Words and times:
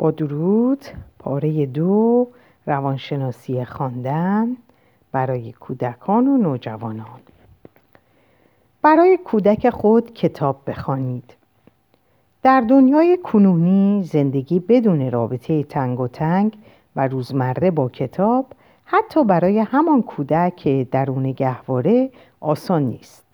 با 0.00 0.10
درود 0.10 0.84
پاره 1.18 1.66
دو 1.66 2.28
روانشناسی 2.66 3.64
خواندن 3.64 4.56
برای 5.12 5.52
کودکان 5.52 6.28
و 6.28 6.36
نوجوانان. 6.36 7.20
برای 8.82 9.18
کودک 9.24 9.70
خود 9.70 10.14
کتاب 10.14 10.60
بخوانید. 10.66 11.34
در 12.42 12.60
دنیای 12.60 13.18
کنونی 13.24 14.02
زندگی 14.02 14.60
بدون 14.60 15.10
رابطه 15.10 15.62
تنگ 15.62 16.00
و 16.00 16.08
تنگ 16.08 16.56
و 16.96 17.08
روزمره 17.08 17.70
با 17.70 17.88
کتاب 17.88 18.46
حتی 18.84 19.24
برای 19.24 19.58
همان 19.58 20.02
کودک 20.02 20.56
که 20.56 20.86
درون 20.90 21.32
گهواره 21.32 22.10
آسان 22.40 22.82
نیست. 22.82 23.24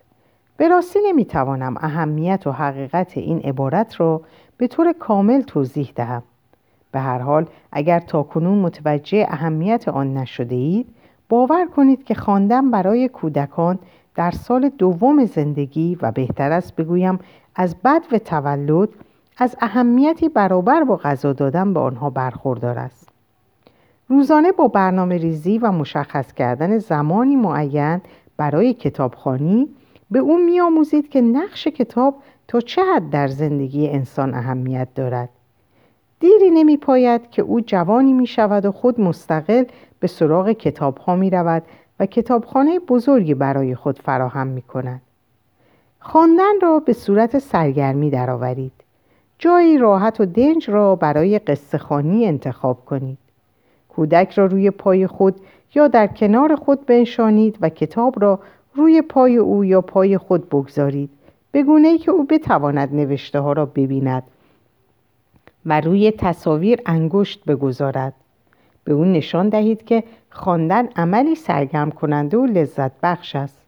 به 0.56 0.68
راستی 0.68 0.98
نمی‌توانم 1.06 1.76
اهمیت 1.76 2.46
و 2.46 2.52
حقیقت 2.52 3.16
این 3.16 3.38
عبارت 3.40 4.00
را 4.00 4.20
به 4.56 4.66
طور 4.68 4.92
کامل 4.92 5.40
توضیح 5.40 5.92
دهم. 5.94 6.22
به 6.96 7.02
هر 7.02 7.18
حال 7.18 7.46
اگر 7.72 8.00
تاکنون 8.00 8.58
متوجه 8.58 9.26
اهمیت 9.28 9.88
آن 9.88 10.14
نشده 10.14 10.54
اید 10.54 10.86
باور 11.28 11.66
کنید 11.66 12.04
که 12.04 12.14
خواندن 12.14 12.70
برای 12.70 13.08
کودکان 13.08 13.78
در 14.14 14.30
سال 14.30 14.68
دوم 14.68 15.24
زندگی 15.24 15.98
و 16.02 16.12
بهتر 16.12 16.52
است 16.52 16.76
بگویم 16.76 17.18
از 17.54 17.76
بد 17.84 18.02
و 18.12 18.18
تولد 18.18 18.88
از 19.38 19.56
اهمیتی 19.60 20.28
برابر 20.28 20.84
با 20.84 20.96
غذا 20.96 21.32
دادن 21.32 21.72
به 21.72 21.80
آنها 21.80 22.10
برخوردار 22.10 22.78
است. 22.78 23.08
روزانه 24.08 24.52
با 24.52 24.68
برنامه 24.68 25.16
ریزی 25.16 25.58
و 25.58 25.72
مشخص 25.72 26.32
کردن 26.32 26.78
زمانی 26.78 27.36
معین 27.36 28.00
برای 28.36 28.74
کتابخانی 28.74 29.68
به 30.10 30.18
او 30.18 30.38
میآموزید 30.38 31.08
که 31.08 31.20
نقش 31.20 31.68
کتاب 31.68 32.14
تا 32.48 32.60
چه 32.60 32.82
حد 32.94 33.10
در 33.10 33.28
زندگی 33.28 33.88
انسان 33.88 34.34
اهمیت 34.34 34.88
دارد. 34.94 35.28
دیری 36.20 36.50
نمی 36.50 36.76
پاید 36.76 37.30
که 37.30 37.42
او 37.42 37.60
جوانی 37.60 38.12
می 38.12 38.26
شود 38.26 38.64
و 38.64 38.72
خود 38.72 39.00
مستقل 39.00 39.64
به 40.00 40.06
سراغ 40.06 40.52
کتاب 40.52 40.98
ها 40.98 41.16
می 41.16 41.30
رود 41.30 41.62
و 42.00 42.06
کتابخانه 42.06 42.78
بزرگی 42.78 43.34
برای 43.34 43.74
خود 43.74 43.98
فراهم 43.98 44.46
می 44.46 44.62
کند. 44.62 45.02
خواندن 46.00 46.60
را 46.62 46.78
به 46.78 46.92
صورت 46.92 47.38
سرگرمی 47.38 48.10
درآورید. 48.10 48.72
جایی 49.38 49.78
راحت 49.78 50.20
و 50.20 50.26
دنج 50.26 50.70
را 50.70 50.96
برای 50.96 51.38
قصه 51.38 51.78
خانی 51.78 52.26
انتخاب 52.26 52.84
کنید. 52.84 53.18
کودک 53.88 54.30
را 54.30 54.46
روی 54.46 54.70
پای 54.70 55.06
خود 55.06 55.40
یا 55.74 55.88
در 55.88 56.06
کنار 56.06 56.56
خود 56.56 56.86
بنشانید 56.86 57.58
و 57.60 57.68
کتاب 57.68 58.22
را 58.22 58.40
روی 58.74 59.02
پای 59.02 59.36
او 59.36 59.64
یا 59.64 59.80
پای 59.80 60.18
خود 60.18 60.48
بگذارید 60.48 61.10
به 61.52 61.62
گونه 61.62 61.88
ای 61.88 61.98
که 61.98 62.10
او 62.10 62.24
بتواند 62.24 62.94
نوشته 62.94 63.40
ها 63.40 63.52
را 63.52 63.66
ببیند 63.66 64.22
و 65.66 65.80
روی 65.80 66.10
تصاویر 66.10 66.80
انگشت 66.86 67.44
بگذارد. 67.44 68.14
به 68.84 68.92
او 68.92 69.04
نشان 69.04 69.48
دهید 69.48 69.84
که 69.84 70.04
خواندن 70.30 70.88
عملی 70.96 71.34
سرگرم 71.34 71.90
کننده 71.90 72.36
و 72.36 72.46
لذت 72.46 72.92
بخش 73.02 73.36
است. 73.36 73.62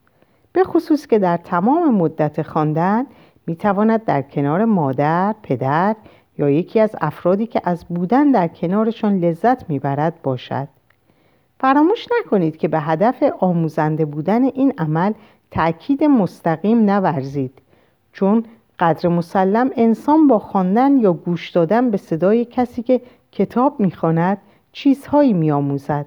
به 0.52 0.64
خصوص 0.64 1.06
که 1.06 1.18
در 1.18 1.36
تمام 1.36 1.94
مدت 1.94 2.42
خواندن 2.42 3.06
می 3.46 3.56
تواند 3.56 4.04
در 4.04 4.22
کنار 4.22 4.64
مادر، 4.64 5.34
پدر 5.42 5.96
یا 6.38 6.50
یکی 6.50 6.80
از 6.80 6.96
افرادی 7.00 7.46
که 7.46 7.60
از 7.64 7.84
بودن 7.88 8.30
در 8.30 8.48
کنارشان 8.48 9.18
لذت 9.18 9.70
می‌برد 9.70 10.22
باشد. 10.22 10.68
فراموش 11.60 12.06
نکنید 12.20 12.56
که 12.56 12.68
به 12.68 12.80
هدف 12.80 13.22
آموزنده 13.40 14.04
بودن 14.04 14.44
این 14.44 14.72
عمل 14.78 15.12
تأکید 15.50 16.04
مستقیم 16.04 16.90
نورزید 16.90 17.62
چون 18.12 18.44
قدر 18.78 19.08
مسلم 19.08 19.70
انسان 19.76 20.26
با 20.26 20.38
خواندن 20.38 20.98
یا 20.98 21.12
گوش 21.12 21.50
دادن 21.50 21.90
به 21.90 21.96
صدای 21.96 22.44
کسی 22.44 22.82
که 22.82 23.00
کتاب 23.32 23.80
می‌خواند 23.80 24.38
چیزهایی 24.72 25.32
میآموزد. 25.32 26.06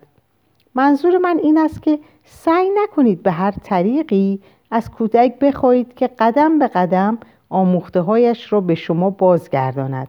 منظور 0.75 1.17
من 1.17 1.39
این 1.43 1.57
است 1.57 1.81
که 1.81 1.99
سعی 2.25 2.69
نکنید 2.83 3.23
به 3.23 3.31
هر 3.31 3.51
طریقی 3.51 4.39
از 4.71 4.91
کودک 4.91 5.39
بخواهید 5.39 5.93
که 5.93 6.07
قدم 6.07 6.59
به 6.59 6.67
قدم 6.67 7.17
آموخته 7.49 8.01
هایش 8.01 8.53
را 8.53 8.61
به 8.61 8.75
شما 8.75 9.09
بازگرداند. 9.09 10.07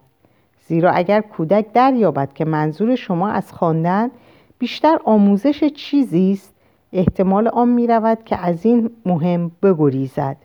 زیرا 0.67 0.91
اگر 0.91 1.21
کودک 1.21 1.73
دریابد 1.73 2.33
که 2.33 2.45
منظور 2.45 2.95
شما 2.95 3.29
از 3.29 3.53
خواندن 3.53 4.11
بیشتر 4.59 4.99
آموزش 5.05 5.65
چیزی 5.65 6.33
است 6.33 6.55
احتمال 6.93 7.49
آن 7.49 7.69
می 7.69 7.87
رود 7.87 8.25
که 8.25 8.37
از 8.37 8.67
این 8.67 8.91
مهم 9.07 9.51
بگریزد. 9.63 10.37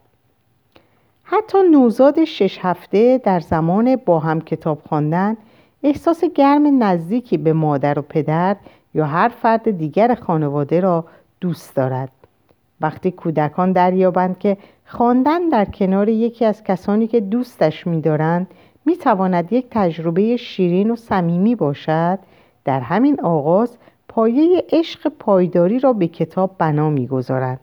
حتی 1.29 1.57
نوزاد 1.71 2.23
شش 2.23 2.59
هفته 2.61 3.17
در 3.17 3.39
زمان 3.39 3.95
با 3.95 4.19
هم 4.19 4.41
کتاب 4.41 4.81
خواندن 4.89 5.37
احساس 5.83 6.23
گرم 6.23 6.83
نزدیکی 6.83 7.37
به 7.37 7.53
مادر 7.53 7.99
و 7.99 8.01
پدر 8.01 8.55
یا 8.93 9.05
هر 9.05 9.27
فرد 9.29 9.77
دیگر 9.77 10.15
خانواده 10.15 10.79
را 10.79 11.05
دوست 11.41 11.75
دارد. 11.75 12.11
وقتی 12.81 13.11
کودکان 13.11 13.71
دریابند 13.71 14.39
که 14.39 14.57
خواندن 14.85 15.49
در 15.49 15.65
کنار 15.65 16.09
یکی 16.09 16.45
از 16.45 16.63
کسانی 16.63 17.07
که 17.07 17.19
دوستش 17.19 17.87
می‌دارند 17.87 18.47
می‌تواند 18.85 19.53
یک 19.53 19.67
تجربه 19.71 20.37
شیرین 20.37 20.91
و 20.91 20.95
صمیمی 20.95 21.55
باشد 21.55 22.19
در 22.65 22.79
همین 22.79 23.21
آغاز 23.21 23.77
پایه 24.07 24.65
عشق 24.71 25.11
پایداری 25.19 25.79
را 25.79 25.93
به 25.93 26.07
کتاب 26.07 26.55
بنا 26.57 26.89
می‌گذارند 26.89 27.59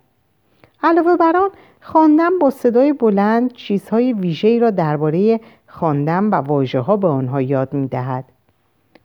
علاوه 0.84 1.16
بر 1.16 1.36
آن 1.36 1.50
خواندن 1.80 2.38
با 2.38 2.50
صدای 2.50 2.92
بلند 2.92 3.52
چیزهای 3.52 4.12
ویژه‌ای 4.12 4.58
را 4.58 4.70
درباره 4.70 5.40
خواندن 5.66 6.24
و 6.24 6.34
واژه 6.34 6.80
ها 6.80 6.96
به 6.96 7.08
آنها 7.08 7.42
یاد 7.42 7.72
می 7.72 7.88
دهد. 7.88 8.24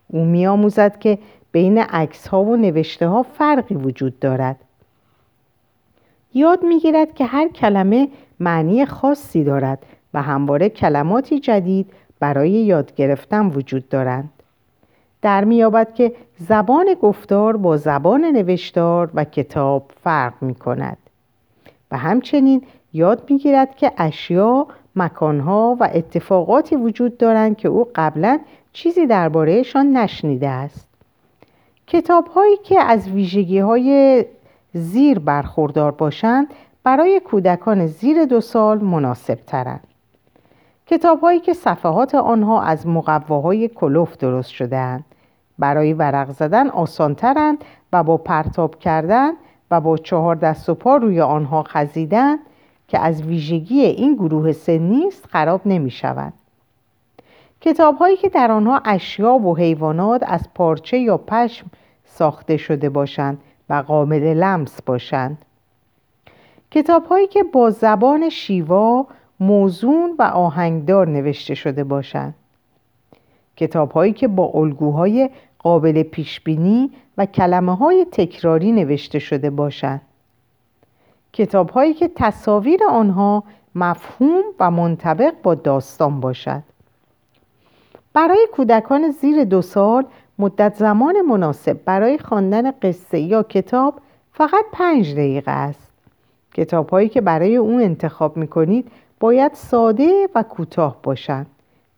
او 0.08 0.26
می 0.26 0.48
آموزد 0.48 1.00
که 1.00 1.20
بین 1.52 1.78
عکس 1.78 2.28
ها 2.28 2.44
و 2.44 2.56
نوشته 2.56 3.08
ها 3.08 3.24
فرقی 3.24 3.76
وجود 3.76 4.20
دارد. 4.20 4.56
یاد 6.34 6.64
می 6.64 6.80
گیرد 6.80 7.14
که 7.14 7.26
هر 7.26 7.48
کلمه 7.48 8.08
معنی 8.40 8.86
خاصی 8.86 9.44
دارد 9.44 9.86
و 10.14 10.22
همواره 10.22 10.70
کلماتی 10.70 11.40
جدید 11.40 11.92
برای 12.20 12.52
یاد 12.52 12.96
گرفتن 12.96 13.46
وجود 13.46 13.90
دارند. 13.90 14.30
در 15.22 15.44
میابد 15.44 15.94
که 15.94 16.16
زبان 16.38 16.94
گفتار 17.02 17.58
با 17.58 17.78
زبان 17.78 18.26
نوشتار 18.26 19.10
و 19.14 19.24
کتاب 19.24 19.92
فرق 20.04 20.34
می 20.42 20.56
کند. 20.56 20.98
و 21.92 21.98
همچنین 21.98 22.62
یاد 22.94 23.24
می‌گیرد 23.30 23.76
که 23.76 23.92
اشیا، 23.98 24.68
مکانها 24.96 25.78
و 25.80 25.90
اتفاقاتی 25.94 26.76
وجود 26.76 27.18
دارند 27.18 27.58
که 27.58 27.68
او 27.68 27.88
قبلا 27.96 28.40
چیزی 28.74 29.08
دربارهشان 29.08 29.98
نشنیده 29.98 30.50
است. 30.50 30.88
کتاب 31.88 32.28
هایی 32.28 32.58
که 32.58 32.80
از 32.80 33.10
ویژگی 33.10 33.60
های 33.60 34.26
زیر 34.74 35.20
برخوردار 35.20 35.92
باشند 35.92 36.48
برای 36.84 37.20
کودکان 37.20 37.88
زیر 37.88 38.26
دو 38.26 38.42
سال 38.42 38.80
مناسب 38.80 39.36
ترند. 39.36 39.88
کتاب 40.88 41.20
هایی 41.20 41.40
که 41.40 41.54
صفحات 41.54 42.16
آنها 42.16 42.62
از 42.62 42.88
مقواهای 42.88 43.68
کلوف 43.68 44.18
درست 44.18 44.50
شدهاند 44.50 45.06
برای 45.60 45.94
ورق 45.94 46.32
زدن 46.32 46.70
آسانترند 46.70 47.58
و 47.94 48.04
با 48.04 48.18
پرتاب 48.18 48.80
کردن 48.80 49.32
و 49.72 49.82
با 49.82 49.98
چهار 49.98 50.36
دست 50.36 50.70
و 50.70 50.76
پا 50.76 50.96
روی 50.96 51.22
آنها 51.22 51.64
خزیدن 51.64 52.38
که 52.88 53.00
از 53.00 53.22
ویژگی 53.22 53.82
این 53.82 54.16
گروه 54.16 54.52
سنی 54.52 55.08
است 55.08 55.26
خراب 55.26 55.62
نمی 55.66 55.92
شود. 55.92 56.34
کتاب 57.62 57.98
هایی 57.98 58.18
که 58.18 58.30
در 58.30 58.52
آنها 58.52 58.82
اشیا 58.86 59.34
و 59.34 59.58
حیوانات 59.58 60.24
از 60.26 60.50
پارچه 60.56 60.98
یا 60.98 61.18
پشم 61.18 61.68
ساخته 62.06 62.58
شده 62.58 62.90
باشند 62.90 63.42
و 63.70 63.74
قابل 63.74 64.24
لمس 64.24 64.82
باشند. 64.82 65.38
کتاب 66.72 67.06
هایی 67.06 67.28
که 67.28 67.44
با 67.44 67.70
زبان 67.70 68.30
شیوا 68.30 69.08
موزون 69.40 70.16
و 70.20 70.22
آهنگدار 70.22 71.08
نوشته 71.08 71.56
شده 71.56 71.84
باشند. 71.84 72.36
کتاب 73.56 73.92
هایی 73.92 74.14
که 74.14 74.28
با 74.28 74.52
الگوهای 74.54 75.30
قابل 75.60 76.04
پیشبینی 76.04 76.92
و 77.18 77.26
کلمه 77.26 77.76
های 77.76 78.06
تکراری 78.12 78.72
نوشته 78.72 79.20
شده 79.20 79.50
باشند. 79.50 80.02
کتاب 81.34 81.70
هایی 81.70 81.94
که 81.94 82.12
تصاویر 82.16 82.80
آنها 82.90 83.44
مفهوم 83.76 84.44
و 84.60 84.72
منطبق 84.72 85.34
با 85.44 85.56
داستان 85.56 86.20
باشد. 86.20 86.64
برای 88.14 88.48
کودکان 88.52 89.12
زیر 89.12 89.44
دو 89.44 89.62
سال 89.62 90.06
مدت 90.40 90.76
زمان 90.76 91.22
مناسب 91.22 91.80
برای 91.86 92.18
خواندن 92.18 92.72
قصه 92.72 93.20
یا 93.20 93.44
کتاب 93.44 94.00
فقط 94.34 94.66
پنج 94.72 95.14
دقیقه 95.14 95.52
است. 95.52 95.92
کتاب 96.54 96.90
هایی 96.90 97.10
که 97.10 97.22
برای 97.22 97.56
اون 97.56 97.82
انتخاب 97.82 98.38
می 98.38 98.48
کنید 98.48 98.92
باید 99.20 99.54
ساده 99.54 100.30
و 100.36 100.44
کوتاه 100.44 100.98
باشند 101.04 101.48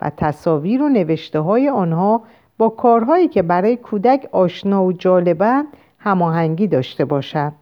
و 0.02 0.12
تصاویر 0.18 0.81
و 0.81 0.90
نوشته 0.90 1.40
های 1.40 1.69
آنها 1.69 2.22
با 2.62 2.69
کارهایی 2.69 3.28
که 3.28 3.42
برای 3.42 3.78
کودک 3.78 4.30
آشنا 4.31 4.84
و 4.84 4.94
جالبند 4.94 5.66
هماهنگی 6.00 6.68
داشته 6.68 7.06
باشند. 7.06 7.54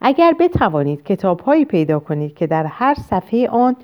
اگر 0.00 0.34
بتوانید 0.40 1.02
کتابهایی 1.02 1.64
پیدا 1.64 1.98
کنید 1.98 2.34
که 2.34 2.46
در 2.46 2.66
هر 2.66 2.94
صفحه 2.94 3.48
آن 3.48 3.76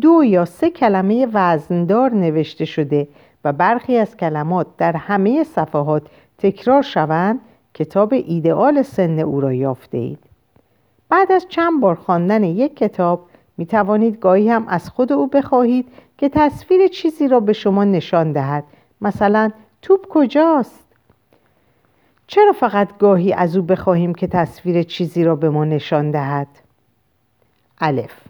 دو 0.00 0.24
یا 0.24 0.44
سه 0.44 0.70
کلمه 0.70 1.28
وزندار 1.32 2.10
نوشته 2.10 2.64
شده 2.64 3.08
و 3.44 3.52
برخی 3.52 3.96
از 3.96 4.16
کلمات 4.16 4.66
در 4.78 4.96
همه 4.96 5.44
صفحات 5.44 6.02
تکرار 6.38 6.82
شوند 6.82 7.40
کتاب 7.74 8.12
ایدئال 8.12 8.82
سن 8.82 9.18
او 9.18 9.40
را 9.40 9.52
یافته 9.52 9.98
اید. 9.98 10.18
بعد 11.08 11.32
از 11.32 11.46
چند 11.48 11.80
بار 11.80 11.94
خواندن 11.94 12.44
یک 12.44 12.76
کتاب 12.76 13.26
می 13.56 13.66
توانید 13.66 14.18
گاهی 14.18 14.50
هم 14.50 14.68
از 14.68 14.90
خود 14.90 15.12
او 15.12 15.26
بخواهید 15.26 15.88
که 16.18 16.28
تصویر 16.28 16.86
چیزی 16.86 17.28
را 17.28 17.40
به 17.40 17.52
شما 17.52 17.84
نشان 17.84 18.32
دهد 18.32 18.64
مثلا 19.00 19.50
توپ 19.82 20.06
کجاست؟ 20.08 20.84
چرا 22.26 22.52
فقط 22.52 22.98
گاهی 22.98 23.32
از 23.32 23.56
او 23.56 23.62
بخواهیم 23.62 24.14
که 24.14 24.26
تصویر 24.26 24.82
چیزی 24.82 25.24
را 25.24 25.36
به 25.36 25.50
ما 25.50 25.64
نشان 25.64 26.10
دهد؟ 26.10 26.48
الف. 27.78 28.20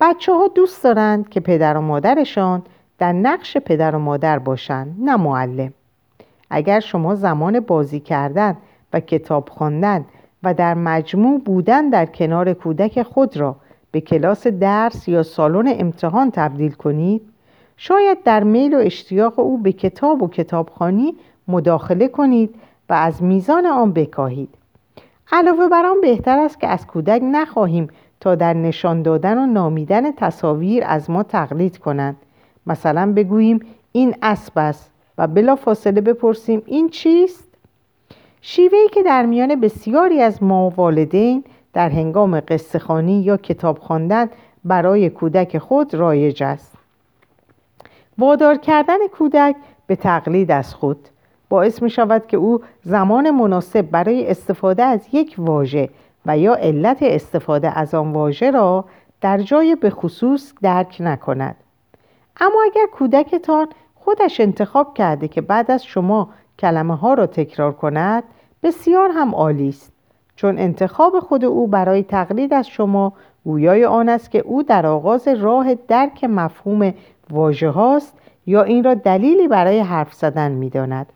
بچه 0.00 0.32
ها 0.32 0.48
دوست 0.48 0.84
دارند 0.84 1.28
که 1.28 1.40
پدر 1.40 1.76
و 1.76 1.80
مادرشان 1.80 2.62
در 2.98 3.12
نقش 3.12 3.56
پدر 3.56 3.96
و 3.96 3.98
مادر 3.98 4.38
باشند 4.38 4.96
نه 4.98 5.16
معلم. 5.16 5.72
اگر 6.50 6.80
شما 6.80 7.14
زمان 7.14 7.60
بازی 7.60 8.00
کردن 8.00 8.56
و 8.92 9.00
کتاب 9.00 9.48
خواندن 9.48 10.04
و 10.42 10.54
در 10.54 10.74
مجموع 10.74 11.40
بودن 11.40 11.88
در 11.88 12.06
کنار 12.06 12.52
کودک 12.52 13.02
خود 13.02 13.36
را 13.36 13.56
به 13.90 14.00
کلاس 14.00 14.46
درس 14.46 15.08
یا 15.08 15.22
سالن 15.22 15.74
امتحان 15.78 16.30
تبدیل 16.30 16.72
کنید 16.72 17.22
شاید 17.76 18.22
در 18.22 18.44
میل 18.44 18.74
و 18.74 18.78
اشتیاق 18.78 19.38
او 19.38 19.58
به 19.58 19.72
کتاب 19.72 20.22
و 20.22 20.28
کتابخانی 20.28 21.14
مداخله 21.48 22.08
کنید 22.08 22.54
و 22.88 22.92
از 22.92 23.22
میزان 23.22 23.66
آن 23.66 23.92
بکاهید. 23.92 24.48
علاوه 25.32 25.68
بر 25.68 25.86
آن 25.86 26.00
بهتر 26.00 26.38
است 26.38 26.60
که 26.60 26.66
از 26.66 26.86
کودک 26.86 27.20
نخواهیم 27.24 27.88
تا 28.20 28.34
در 28.34 28.54
نشان 28.54 29.02
دادن 29.02 29.38
و 29.38 29.46
نامیدن 29.46 30.12
تصاویر 30.12 30.84
از 30.86 31.10
ما 31.10 31.22
تقلید 31.22 31.78
کنند. 31.78 32.16
مثلا 32.66 33.12
بگوییم 33.12 33.60
این 33.92 34.14
اسب 34.22 34.52
است 34.56 34.90
و 35.18 35.26
بلا 35.26 35.56
فاصله 35.56 36.00
بپرسیم 36.00 36.62
این 36.66 36.88
چیست؟ 36.88 37.48
شیوهی 38.40 38.88
که 38.92 39.02
در 39.02 39.26
میان 39.26 39.60
بسیاری 39.60 40.20
از 40.20 40.42
ما 40.42 40.70
والدین 40.76 41.44
در 41.72 41.88
هنگام 41.88 42.40
قصه 42.40 43.10
یا 43.10 43.36
کتاب 43.36 43.78
خواندن 43.78 44.30
برای 44.64 45.10
کودک 45.10 45.58
خود 45.58 45.94
رایج 45.94 46.42
است. 46.42 46.83
وادار 48.18 48.56
کردن 48.56 49.06
کودک 49.06 49.56
به 49.86 49.96
تقلید 49.96 50.50
از 50.50 50.74
خود. 50.74 51.08
باعث 51.48 51.82
می 51.82 51.90
شود 51.90 52.26
که 52.26 52.36
او 52.36 52.60
زمان 52.82 53.30
مناسب 53.30 53.82
برای 53.82 54.30
استفاده 54.30 54.82
از 54.82 55.06
یک 55.12 55.34
واژه 55.38 55.88
و 56.26 56.38
یا 56.38 56.54
علت 56.54 56.98
استفاده 57.02 57.78
از 57.78 57.94
آن 57.94 58.12
واژه 58.12 58.50
را 58.50 58.84
در 59.20 59.38
جای 59.38 59.76
به 59.76 59.90
خصوص 59.90 60.52
درک 60.62 60.96
نکند. 61.00 61.56
اما 62.40 62.62
اگر 62.64 62.86
کودکتان 62.92 63.68
خودش 63.94 64.40
انتخاب 64.40 64.94
کرده 64.94 65.28
که 65.28 65.40
بعد 65.40 65.70
از 65.70 65.84
شما 65.84 66.28
کلمه 66.58 66.96
ها 66.96 67.14
را 67.14 67.26
تکرار 67.26 67.72
کند 67.72 68.24
بسیار 68.62 69.10
هم 69.10 69.34
عالی 69.34 69.68
است. 69.68 69.93
چون 70.36 70.58
انتخاب 70.58 71.20
خود 71.20 71.44
او 71.44 71.66
برای 71.66 72.02
تقلید 72.02 72.54
از 72.54 72.68
شما 72.68 73.12
گویای 73.44 73.84
آن 73.84 74.08
است 74.08 74.30
که 74.30 74.38
او 74.38 74.62
در 74.62 74.86
آغاز 74.86 75.28
راه 75.28 75.74
درک 75.74 76.24
مفهوم 76.24 76.94
واژه 77.30 77.70
هاست 77.70 78.18
یا 78.46 78.62
این 78.62 78.84
را 78.84 78.94
دلیلی 78.94 79.48
برای 79.48 79.80
حرف 79.80 80.14
زدن 80.14 80.52
می 80.52 80.70
داند. 80.70 81.06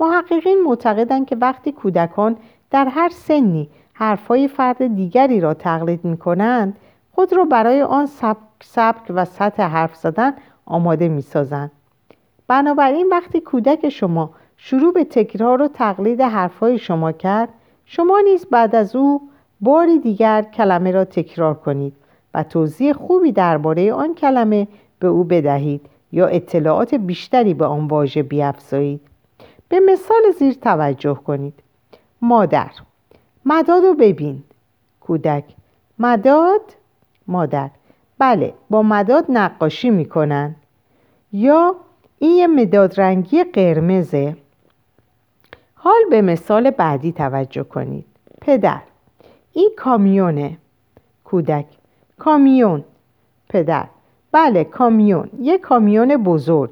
محققین 0.00 0.62
معتقدند 0.66 1.26
که 1.26 1.36
وقتی 1.36 1.72
کودکان 1.72 2.36
در 2.70 2.88
هر 2.88 3.08
سنی 3.08 3.68
حرفهای 3.92 4.48
فرد 4.48 4.94
دیگری 4.94 5.40
را 5.40 5.54
تقلید 5.54 6.04
می 6.04 6.16
کنند 6.16 6.76
خود 7.12 7.32
را 7.32 7.44
برای 7.44 7.82
آن 7.82 8.06
سبک, 8.06 8.38
سبک 8.62 9.12
و 9.14 9.24
سطح 9.24 9.62
حرف 9.62 9.96
زدن 9.96 10.34
آماده 10.66 11.08
می 11.08 11.22
سازند. 11.22 11.70
بنابراین 12.48 13.08
وقتی 13.10 13.40
کودک 13.40 13.88
شما 13.88 14.30
شروع 14.56 14.92
به 14.92 15.04
تکرار 15.04 15.62
و 15.62 15.68
تقلید 15.68 16.20
حرفهای 16.20 16.78
شما 16.78 17.12
کرد 17.12 17.48
شما 17.86 18.20
نیز 18.20 18.46
بعد 18.46 18.76
از 18.76 18.96
او 18.96 19.28
باری 19.60 19.98
دیگر 19.98 20.42
کلمه 20.42 20.90
را 20.90 21.04
تکرار 21.04 21.54
کنید 21.54 21.94
و 22.34 22.42
توضیح 22.42 22.92
خوبی 22.92 23.32
درباره 23.32 23.92
آن 23.92 24.14
کلمه 24.14 24.68
به 24.98 25.06
او 25.06 25.24
بدهید 25.24 25.86
یا 26.12 26.26
اطلاعات 26.26 26.94
بیشتری 26.94 27.54
به 27.54 27.66
آن 27.66 27.86
واژه 27.86 28.22
بیافزایید. 28.22 29.00
به 29.68 29.80
مثال 29.80 30.22
زیر 30.38 30.52
توجه 30.52 31.14
کنید. 31.14 31.54
مادر. 32.22 32.70
مداد 33.44 33.84
رو 33.84 33.94
ببین. 33.94 34.42
کودک. 35.00 35.44
مداد؟ 35.98 36.60
مادر. 37.26 37.70
بله 38.18 38.54
با 38.70 38.82
مداد 38.82 39.24
نقاشی 39.28 39.90
می‌کنن. 39.90 40.54
یا 41.32 41.76
این 42.18 42.36
یه 42.36 42.46
مداد 42.46 43.00
رنگی 43.00 43.44
قرمزه. 43.44 44.36
حال 45.84 46.00
به 46.10 46.22
مثال 46.22 46.70
بعدی 46.70 47.12
توجه 47.12 47.62
کنید. 47.62 48.04
پدر. 48.40 48.80
این 49.52 49.70
کامیونه. 49.76 50.56
کودک. 51.24 51.66
کامیون. 52.18 52.84
پدر. 53.48 53.86
بله 54.32 54.64
کامیون. 54.64 55.30
یک 55.40 55.60
کامیون 55.60 56.16
بزرگ. 56.16 56.70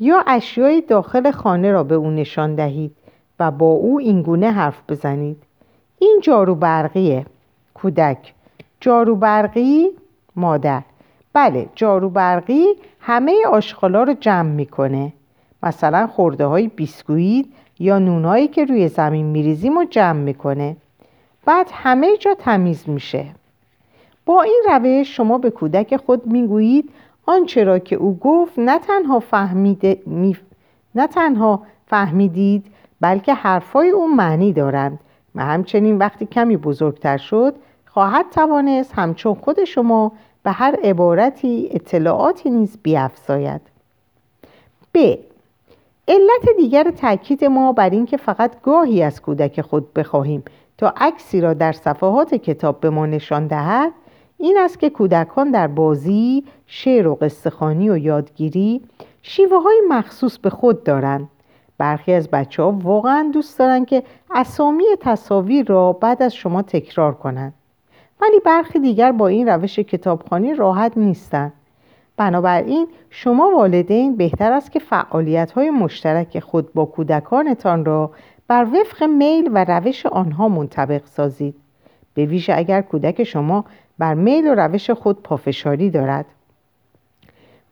یا 0.00 0.24
اشیای 0.26 0.80
داخل 0.80 1.30
خانه 1.30 1.72
را 1.72 1.84
به 1.84 1.94
او 1.94 2.10
نشان 2.10 2.54
دهید 2.54 2.96
و 3.40 3.50
با 3.50 3.66
او 3.66 3.98
اینگونه 3.98 4.50
حرف 4.50 4.82
بزنید. 4.88 5.42
این 5.98 6.20
جارو 6.22 6.54
برقیه 6.54 7.26
کودک. 7.74 8.34
جارو 8.80 9.16
برقی 9.16 9.88
مادر. 10.36 10.82
بله 11.32 11.68
جارو 11.74 12.10
برقی 12.10 12.66
همه 13.00 13.46
آشغالا 13.46 14.02
رو 14.02 14.12
جمع 14.20 14.50
می‌کنه. 14.50 15.12
مثلا 15.62 16.06
خورده 16.06 16.46
های 16.46 16.68
بیسکویت 16.68 17.46
یا 17.78 17.98
نونهایی 17.98 18.48
که 18.48 18.64
روی 18.64 18.88
زمین 18.88 19.26
میریزیم 19.26 19.76
و 19.76 19.84
جمع 19.84 20.20
می‌کنه. 20.20 20.76
بعد 21.44 21.70
همه 21.72 22.16
جا 22.16 22.34
تمیز 22.34 22.88
میشه. 22.88 23.26
با 24.26 24.42
این 24.42 24.62
روش 24.70 25.16
شما 25.16 25.38
به 25.38 25.50
کودک 25.50 25.96
خود 25.96 26.26
می‌گویید 26.26 26.90
آنچه 27.26 27.64
را 27.64 27.78
که 27.78 27.96
او 27.96 28.18
گفت 28.18 28.58
نه 28.58 28.78
تنها, 28.78 29.20
فهمیده 29.20 30.02
می... 30.06 30.36
نه 30.94 31.06
تنها 31.06 31.62
فهمیدید 31.86 32.66
بلکه 33.00 33.34
حرفای 33.34 33.88
او 33.88 34.14
معنی 34.16 34.52
دارند. 34.52 34.98
و 35.34 35.44
همچنین 35.44 35.98
وقتی 35.98 36.26
کمی 36.26 36.56
بزرگتر 36.56 37.16
شد 37.16 37.54
خواهد 37.86 38.26
توانست 38.30 38.92
همچون 38.94 39.34
خود 39.34 39.64
شما 39.64 40.12
به 40.42 40.50
هر 40.50 40.76
عبارتی 40.82 41.68
اطلاعاتی 41.72 42.50
نیز 42.50 42.78
بیافزاید. 42.82 43.60
ب. 44.94 45.14
علت 46.08 46.56
دیگر 46.56 46.90
تاکید 46.90 47.44
ما 47.44 47.72
بر 47.72 47.90
اینکه 47.90 48.16
فقط 48.16 48.62
گاهی 48.62 49.02
از 49.02 49.22
کودک 49.22 49.60
خود 49.60 49.94
بخواهیم 49.94 50.42
تا 50.78 50.94
عکسی 50.96 51.40
را 51.40 51.54
در 51.54 51.72
صفحات 51.72 52.34
کتاب 52.34 52.80
به 52.80 52.90
ما 52.90 53.06
نشان 53.06 53.46
دهد 53.46 53.92
این 54.38 54.58
است 54.58 54.78
که 54.78 54.90
کودکان 54.90 55.50
در 55.50 55.66
بازی، 55.66 56.44
شعر 56.66 57.06
و 57.06 57.14
قصهخانی 57.14 57.90
و 57.90 57.96
یادگیری 57.96 58.82
شیوه 59.22 59.62
های 59.62 59.82
مخصوص 59.88 60.38
به 60.38 60.50
خود 60.50 60.84
دارند. 60.84 61.28
برخی 61.78 62.12
از 62.12 62.28
بچه 62.28 62.62
ها 62.62 62.72
واقعا 62.72 63.30
دوست 63.34 63.58
دارند 63.58 63.86
که 63.86 64.02
اسامی 64.30 64.84
تصاویر 65.00 65.66
را 65.66 65.92
بعد 65.92 66.22
از 66.22 66.34
شما 66.34 66.62
تکرار 66.62 67.14
کنند. 67.14 67.54
ولی 68.20 68.40
برخی 68.44 68.78
دیگر 68.78 69.12
با 69.12 69.28
این 69.28 69.48
روش 69.48 69.78
کتابخانی 69.78 70.54
راحت 70.54 70.92
نیستند. 70.96 71.52
بنابراین 72.18 72.86
شما 73.10 73.50
والدین 73.56 74.16
بهتر 74.16 74.52
است 74.52 74.72
که 74.72 74.78
فعالیت 74.78 75.52
های 75.52 75.70
مشترک 75.70 76.38
خود 76.38 76.72
با 76.72 76.84
کودکانتان 76.84 77.84
را 77.84 78.10
بر 78.48 78.66
وفق 78.72 79.02
میل 79.02 79.50
و 79.52 79.64
روش 79.64 80.06
آنها 80.06 80.48
منطبق 80.48 81.06
سازید. 81.06 81.54
به 82.14 82.24
ویژه 82.24 82.54
اگر 82.56 82.82
کودک 82.82 83.24
شما 83.24 83.64
بر 83.98 84.14
میل 84.14 84.48
و 84.48 84.54
روش 84.54 84.90
خود 84.90 85.22
پافشاری 85.22 85.90
دارد. 85.90 86.26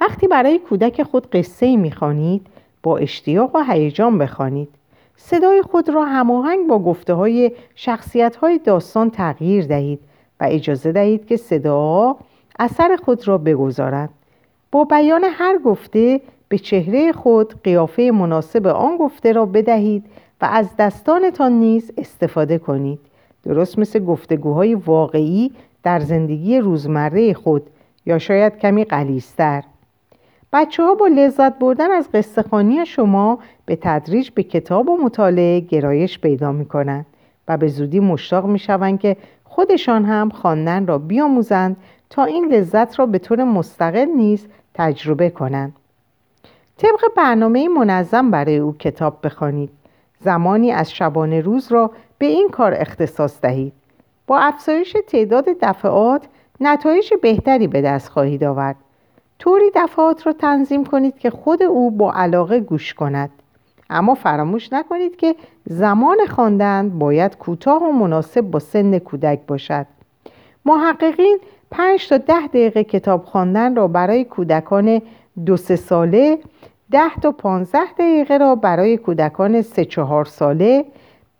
وقتی 0.00 0.28
برای 0.28 0.58
کودک 0.58 1.02
خود 1.02 1.30
قصه 1.30 1.76
می‌خوانید 1.76 2.46
با 2.82 2.98
اشتیاق 2.98 3.56
و 3.56 3.62
هیجان 3.68 4.18
بخوانید. 4.18 4.68
صدای 5.16 5.62
خود 5.62 5.88
را 5.88 6.04
هماهنگ 6.04 6.66
با 6.66 6.78
گفته 6.78 7.14
های 7.14 7.52
شخصیت 7.74 8.36
های 8.36 8.58
داستان 8.58 9.10
تغییر 9.10 9.66
دهید 9.66 10.00
و 10.40 10.46
اجازه 10.50 10.92
دهید 10.92 11.26
که 11.26 11.36
صدا 11.36 12.16
اثر 12.58 12.96
خود 13.04 13.28
را 13.28 13.38
بگذارد 13.38 14.10
با 14.72 14.84
بیان 14.84 15.24
هر 15.24 15.58
گفته 15.58 16.20
به 16.48 16.58
چهره 16.58 17.12
خود 17.12 17.62
قیافه 17.62 18.10
مناسب 18.14 18.66
آن 18.66 18.96
گفته 18.96 19.32
را 19.32 19.46
بدهید 19.46 20.04
و 20.40 20.48
از 20.52 20.68
دستانتان 20.78 21.52
نیز 21.52 21.92
استفاده 21.98 22.58
کنید. 22.58 22.98
درست 23.44 23.78
مثل 23.78 24.04
گفتگوهای 24.04 24.74
واقعی 24.74 25.52
در 25.82 26.00
زندگی 26.00 26.58
روزمره 26.58 27.34
خود 27.34 27.62
یا 28.06 28.18
شاید 28.18 28.58
کمی 28.58 28.84
قلیستر 28.84 29.62
بچه 30.52 30.82
ها 30.82 30.94
با 30.94 31.06
لذت 31.06 31.58
بردن 31.58 31.90
از 31.90 32.08
قصه 32.14 32.42
خانی 32.42 32.86
شما 32.86 33.38
به 33.66 33.76
تدریج 33.76 34.30
به 34.30 34.42
کتاب 34.42 34.88
و 34.88 34.96
مطالعه 34.96 35.60
گرایش 35.60 36.18
پیدا 36.18 36.52
می 36.52 36.64
کنند 36.64 37.06
و 37.48 37.56
به 37.56 37.68
زودی 37.68 38.00
مشتاق 38.00 38.46
می 38.46 38.58
شوند 38.58 39.00
که 39.00 39.16
خودشان 39.44 40.04
هم 40.04 40.28
خواندن 40.28 40.86
را 40.86 40.98
بیاموزند 40.98 41.76
تا 42.10 42.24
این 42.24 42.54
لذت 42.54 42.98
را 42.98 43.06
به 43.06 43.18
طور 43.18 43.44
مستقل 43.44 44.04
نیز 44.04 44.46
تجربه 44.74 45.30
کنند. 45.30 45.76
طبق 46.76 47.00
برنامه 47.16 47.68
منظم 47.68 48.30
برای 48.30 48.58
او 48.58 48.76
کتاب 48.78 49.18
بخوانید. 49.22 49.70
زمانی 50.20 50.72
از 50.72 50.92
شبانه 50.92 51.40
روز 51.40 51.72
را 51.72 51.90
به 52.18 52.26
این 52.26 52.48
کار 52.48 52.74
اختصاص 52.74 53.40
دهید. 53.40 53.72
با 54.26 54.38
افزایش 54.38 54.96
تعداد 55.06 55.44
دفعات 55.60 56.26
نتایج 56.60 57.14
بهتری 57.22 57.66
به 57.66 57.82
دست 57.82 58.08
خواهید 58.08 58.44
آورد. 58.44 58.76
طوری 59.38 59.70
دفعات 59.74 60.26
را 60.26 60.32
تنظیم 60.32 60.84
کنید 60.84 61.18
که 61.18 61.30
خود 61.30 61.62
او 61.62 61.90
با 61.90 62.12
علاقه 62.12 62.60
گوش 62.60 62.94
کند. 62.94 63.30
اما 63.90 64.14
فراموش 64.14 64.72
نکنید 64.72 65.16
که 65.16 65.36
زمان 65.64 66.16
خواندن 66.28 66.98
باید 66.98 67.38
کوتاه 67.38 67.82
و 67.82 67.92
مناسب 67.92 68.40
با 68.40 68.58
سن 68.58 68.98
کودک 68.98 69.40
باشد. 69.46 69.86
محققین 70.64 71.38
پنج 71.70 72.08
تا 72.08 72.18
ده 72.18 72.46
دقیقه 72.46 72.84
کتاب 72.84 73.24
خواندن 73.24 73.76
را 73.76 73.88
برای 73.88 74.24
کودکان 74.24 75.02
دو 75.46 75.56
سه 75.56 75.76
ساله 75.76 76.38
ده 76.90 77.14
تا 77.22 77.32
پانزده 77.32 77.92
دقیقه 77.98 78.38
را 78.38 78.54
برای 78.54 78.96
کودکان 78.96 79.62
سه 79.62 79.84
چهار 79.84 80.24
ساله 80.24 80.84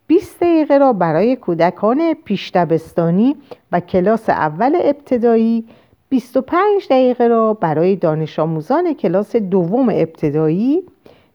20 0.07 0.41
دقیقه 0.41 0.79
را 0.79 0.93
برای 0.93 1.37
کودکان 1.37 2.15
پیشتبستانی 2.25 3.37
و 3.73 3.81
کلاس 3.81 4.29
اول 4.29 4.79
ابتدایی 4.83 5.65
25 6.09 6.87
دقیقه 6.91 7.29
را 7.29 7.55
برای 7.55 7.97
دانش 7.97 8.39
آموزان 8.39 8.95
کلاس 8.95 9.37
دوم 9.37 9.89
ابتدایی 9.89 10.83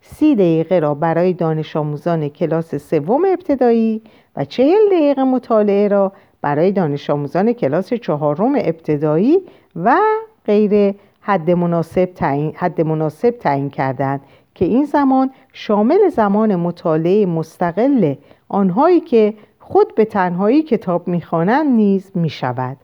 30 0.01 0.35
دقیقه 0.35 0.79
را 0.79 0.93
برای 0.93 1.33
دانش 1.33 1.75
آموزان 1.75 2.29
کلاس 2.29 2.75
سوم 2.75 3.25
ابتدایی 3.25 4.01
و 4.35 4.45
40 4.45 4.75
دقیقه 4.91 5.23
مطالعه 5.23 5.87
را 5.87 6.11
برای 6.41 6.71
دانش 6.71 7.09
آموزان 7.09 7.53
کلاس 7.53 7.93
چهارم 7.93 8.55
ابتدایی 8.55 9.37
و 9.75 9.97
غیر 10.45 10.95
حد 11.21 11.51
مناسب 11.51 12.05
تعیین 12.05 12.53
حد 12.55 12.81
مناسب 12.81 13.29
تعیین 13.29 13.69
کردند 13.69 14.21
که 14.55 14.65
این 14.65 14.85
زمان 14.85 15.31
شامل 15.53 16.09
زمان 16.09 16.55
مطالعه 16.55 17.25
مستقل 17.25 18.15
آنهایی 18.49 18.99
که 18.99 19.33
خود 19.59 19.95
به 19.95 20.05
تنهایی 20.05 20.63
کتاب 20.63 21.07
می‌خوانند 21.07 21.67
نیز 21.67 22.11
می‌شود. 22.15 22.77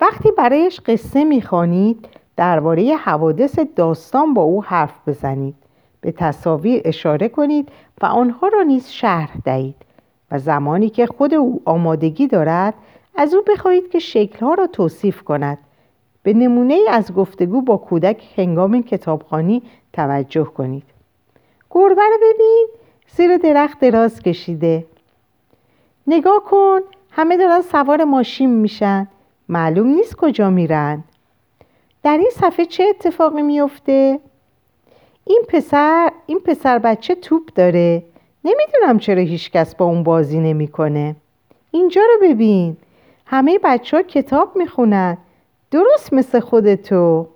وقتی 0.00 0.28
برایش 0.38 0.80
قصه 0.80 1.24
می‌خوانید 1.24 2.08
درباره 2.36 2.94
حوادث 2.96 3.58
داستان 3.76 4.34
با 4.34 4.42
او 4.42 4.64
حرف 4.64 5.08
بزنید. 5.08 5.54
به 6.00 6.12
تصاویر 6.12 6.82
اشاره 6.84 7.28
کنید 7.28 7.68
و 8.02 8.06
آنها 8.06 8.48
را 8.48 8.62
نیز 8.62 8.88
شرح 8.88 9.36
دهید. 9.44 9.74
و 10.30 10.38
زمانی 10.38 10.88
که 10.90 11.06
خود 11.06 11.34
او 11.34 11.62
آمادگی 11.64 12.26
دارد 12.26 12.74
از 13.16 13.34
او 13.34 13.42
بخواهید 13.42 13.90
که 13.90 13.98
شکلها 13.98 14.54
را 14.54 14.66
توصیف 14.66 15.22
کند. 15.22 15.58
به 16.22 16.32
نمونه 16.32 16.80
از 16.90 17.14
گفتگو 17.14 17.62
با 17.62 17.76
کودک 17.76 18.22
هنگام 18.36 18.82
کتابخانی 18.82 19.62
توجه 19.92 20.44
کنید. 20.44 20.82
گربه 21.70 22.02
رو 22.02 22.18
ببین 22.22 22.66
زیر 23.16 23.36
درخت 23.36 23.80
دراز 23.80 24.22
کشیده. 24.22 24.86
نگاه 26.06 26.44
کن 26.44 26.80
همه 27.10 27.36
دارن 27.36 27.60
سوار 27.60 28.04
ماشین 28.04 28.50
میشن. 28.50 29.08
معلوم 29.48 29.86
نیست 29.86 30.16
کجا 30.16 30.50
میرن. 30.50 31.04
در 32.02 32.18
این 32.18 32.30
صفحه 32.32 32.64
چه 32.64 32.84
اتفاقی 32.84 33.42
میفته؟ 33.42 34.20
این 35.24 35.42
پسر 35.48 36.12
این 36.26 36.38
پسر 36.38 36.78
بچه 36.78 37.14
توپ 37.14 37.48
داره. 37.54 38.02
نمی‌دونم 38.44 38.98
چرا 38.98 39.22
هیچکس 39.22 39.74
با 39.74 39.84
اون 39.84 40.02
بازی 40.02 40.40
نمی‌کنه. 40.40 41.16
اینجا 41.70 42.02
رو 42.02 42.28
ببین. 42.28 42.76
همه 43.26 43.58
بچه 43.64 43.96
ها 43.96 44.02
کتاب 44.02 44.56
می‌خونن. 44.56 45.16
درست 45.70 46.12
مثل 46.12 46.40
خودتو. 46.40 47.26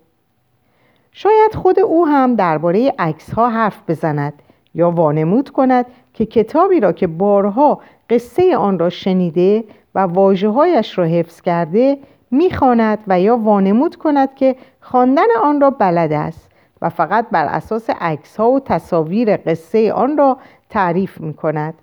شاید 1.12 1.54
خود 1.54 1.80
او 1.80 2.06
هم 2.06 2.34
درباره 2.34 2.94
عکس 2.98 3.30
ها 3.30 3.48
حرف 3.48 3.82
بزند 3.88 4.32
یا 4.74 4.90
وانمود 4.90 5.50
کند 5.50 5.86
که 6.14 6.26
کتابی 6.26 6.80
را 6.80 6.92
که 6.92 7.06
بارها 7.06 7.80
قصه 8.10 8.56
آن 8.56 8.78
را 8.78 8.90
شنیده 8.90 9.64
و 9.94 9.98
واجه 10.00 10.48
هایش 10.48 10.98
را 10.98 11.04
حفظ 11.04 11.40
کرده 11.40 11.98
می‌خواند 12.30 12.98
و 13.06 13.20
یا 13.20 13.36
وانمود 13.36 13.96
کند 13.96 14.34
که 14.34 14.56
خواندن 14.80 15.36
آن 15.42 15.60
را 15.60 15.70
بلد 15.70 16.12
است 16.12 16.50
و 16.82 16.88
فقط 16.88 17.26
بر 17.30 17.44
اساس 17.44 17.90
عکس 17.90 18.36
ها 18.36 18.50
و 18.50 18.60
تصاویر 18.60 19.36
قصه 19.36 19.92
آن 19.92 20.16
را 20.16 20.38
تعریف 20.74 21.20
می 21.20 21.34
کند. 21.34 21.74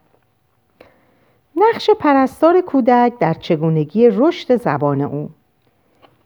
نقش 1.56 1.90
پرستار 2.00 2.62
کودک 2.62 3.14
در 3.20 3.34
چگونگی 3.34 4.10
رشد 4.10 4.56
زبان 4.56 5.02
او 5.02 5.30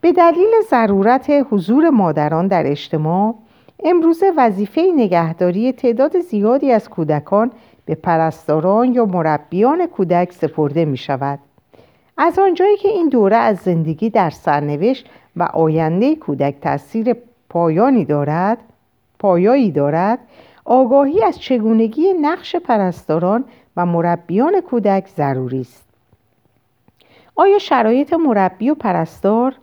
به 0.01 0.11
دلیل 0.11 0.51
ضرورت 0.69 1.31
حضور 1.51 1.89
مادران 1.89 2.47
در 2.47 2.67
اجتماع 2.67 3.35
امروزه 3.83 4.33
وظیفه 4.37 4.81
نگهداری 4.95 5.71
تعداد 5.71 6.19
زیادی 6.19 6.71
از 6.71 6.89
کودکان 6.89 7.51
به 7.85 7.95
پرستاران 7.95 8.93
یا 8.93 9.05
مربیان 9.05 9.85
کودک 9.87 10.31
سپرده 10.31 10.85
می 10.85 10.97
شود. 10.97 11.39
از 12.17 12.39
آنجایی 12.39 12.77
که 12.77 12.89
این 12.89 13.09
دوره 13.09 13.35
از 13.35 13.57
زندگی 13.57 14.09
در 14.09 14.29
سرنوشت 14.29 15.09
و 15.35 15.43
آینده 15.43 16.15
کودک 16.15 16.55
تاثیر 16.61 17.15
پایانی 17.49 18.05
دارد 18.05 18.57
پایایی 19.19 19.71
دارد 19.71 20.19
آگاهی 20.65 21.23
از 21.23 21.39
چگونگی 21.39 22.13
نقش 22.13 22.55
پرستاران 22.55 23.43
و 23.77 23.85
مربیان 23.85 24.61
کودک 24.61 25.07
ضروری 25.07 25.61
است 25.61 25.85
آیا 27.35 27.59
شرایط 27.59 28.13
مربی 28.13 28.69
و 28.69 28.75
پرستار 28.75 29.55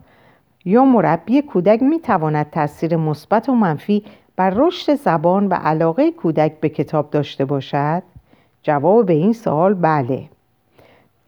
یا 0.65 0.85
مربی 0.85 1.43
کودک 1.43 1.83
می 1.83 2.01
تواند 2.01 2.51
تاثیر 2.51 2.97
مثبت 2.97 3.49
و 3.49 3.55
منفی 3.55 4.05
بر 4.37 4.51
رشد 4.57 4.95
زبان 4.95 5.47
و 5.47 5.55
علاقه 5.55 6.11
کودک 6.11 6.61
به 6.61 6.69
کتاب 6.69 7.11
داشته 7.11 7.45
باشد؟ 7.45 8.03
جواب 8.63 9.07
به 9.07 9.13
این 9.13 9.33
سوال 9.33 9.75
بله. 9.75 10.29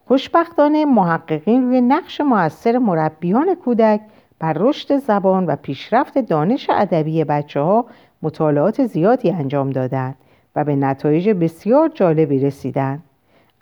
خوشبختانه 0.08 0.84
محققین 0.84 1.62
روی 1.62 1.80
نقش 1.80 2.20
موثر 2.20 2.78
مربیان 2.78 3.54
کودک 3.54 4.00
بر 4.38 4.52
رشد 4.56 4.96
زبان 4.96 5.46
و 5.46 5.56
پیشرفت 5.56 6.18
دانش 6.18 6.70
ادبی 6.70 7.24
بچه 7.24 7.60
ها 7.60 7.84
مطالعات 8.24 8.86
زیادی 8.86 9.30
انجام 9.30 9.70
دادند 9.70 10.16
و 10.56 10.64
به 10.64 10.76
نتایج 10.76 11.28
بسیار 11.28 11.88
جالبی 11.88 12.38
رسیدند. 12.38 13.02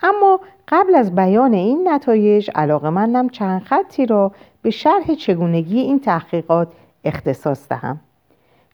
اما 0.03 0.41
قبل 0.69 0.95
از 0.95 1.15
بیان 1.15 1.55
این 1.55 1.89
نتایج 1.89 2.51
علاقمندم 2.55 3.29
چند 3.29 3.63
خطی 3.63 4.07
را 4.07 4.33
به 4.63 4.71
شرح 4.71 5.15
چگونگی 5.15 5.81
این 5.81 6.01
تحقیقات 6.01 6.69
اختصاص 7.05 7.69
دهم. 7.69 8.01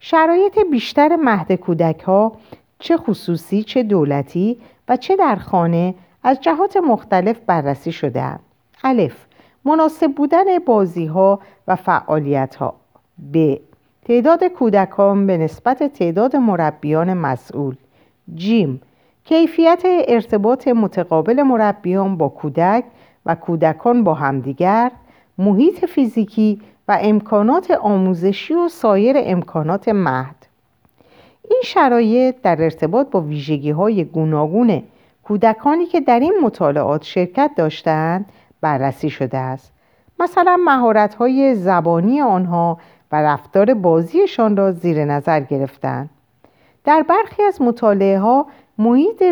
شرایط 0.00 0.58
بیشتر 0.70 1.16
مهد 1.16 1.52
کودک 1.52 2.00
ها 2.00 2.32
چه 2.78 2.96
خصوصی 2.96 3.62
چه 3.62 3.82
دولتی 3.82 4.58
و 4.88 4.96
چه 4.96 5.16
در 5.16 5.36
خانه 5.36 5.94
از 6.22 6.40
جهات 6.40 6.76
مختلف 6.76 7.40
بررسی 7.46 7.92
شده 7.92 8.38
الف 8.84 9.26
مناسب 9.64 10.12
بودن 10.12 10.58
بازی 10.66 11.06
ها 11.06 11.40
و 11.68 11.76
فعالیت 11.76 12.54
ها 12.54 12.74
ب 13.32 13.56
تعداد 14.08 14.44
کودکان 14.44 15.26
به 15.26 15.36
نسبت 15.38 15.82
تعداد 15.82 16.36
مربیان 16.36 17.14
مسئول. 17.14 17.74
جیم 18.34 18.80
کیفیت 19.24 19.82
ارتباط 19.84 20.68
متقابل 20.68 21.42
مربیان 21.42 22.16
با 22.16 22.28
کودک 22.28 22.84
و 23.26 23.34
کودکان 23.34 24.04
با 24.04 24.14
همدیگر 24.14 24.90
محیط 25.38 25.84
فیزیکی 25.84 26.60
و 26.88 26.98
امکانات 27.00 27.70
آموزشی 27.70 28.54
و 28.54 28.68
سایر 28.68 29.16
امکانات 29.18 29.88
مهد. 29.88 30.46
این 31.50 31.60
شرایط 31.64 32.34
در 32.42 32.62
ارتباط 32.62 33.10
با 33.10 33.20
ویژگی 33.20 33.70
های 33.70 34.04
گوناگون 34.04 34.82
کودکانی 35.22 35.86
که 35.86 36.00
در 36.00 36.20
این 36.20 36.34
مطالعات 36.42 37.02
شرکت 37.02 37.50
داشتند 37.56 38.26
بررسی 38.60 39.10
شده 39.10 39.38
است. 39.38 39.72
مثلا 40.20 40.58
مهارت 40.64 41.14
های 41.14 41.54
زبانی 41.54 42.20
آنها 42.20 42.78
و 43.12 43.22
رفتار 43.22 43.74
بازیشان 43.74 44.56
را 44.56 44.72
زیر 44.72 45.04
نظر 45.04 45.40
گرفتند 45.40 46.10
در 46.84 47.02
برخی 47.08 47.42
از 47.42 47.62
مطالعه 47.62 48.18
ها 48.18 48.46
محیط 48.78 49.22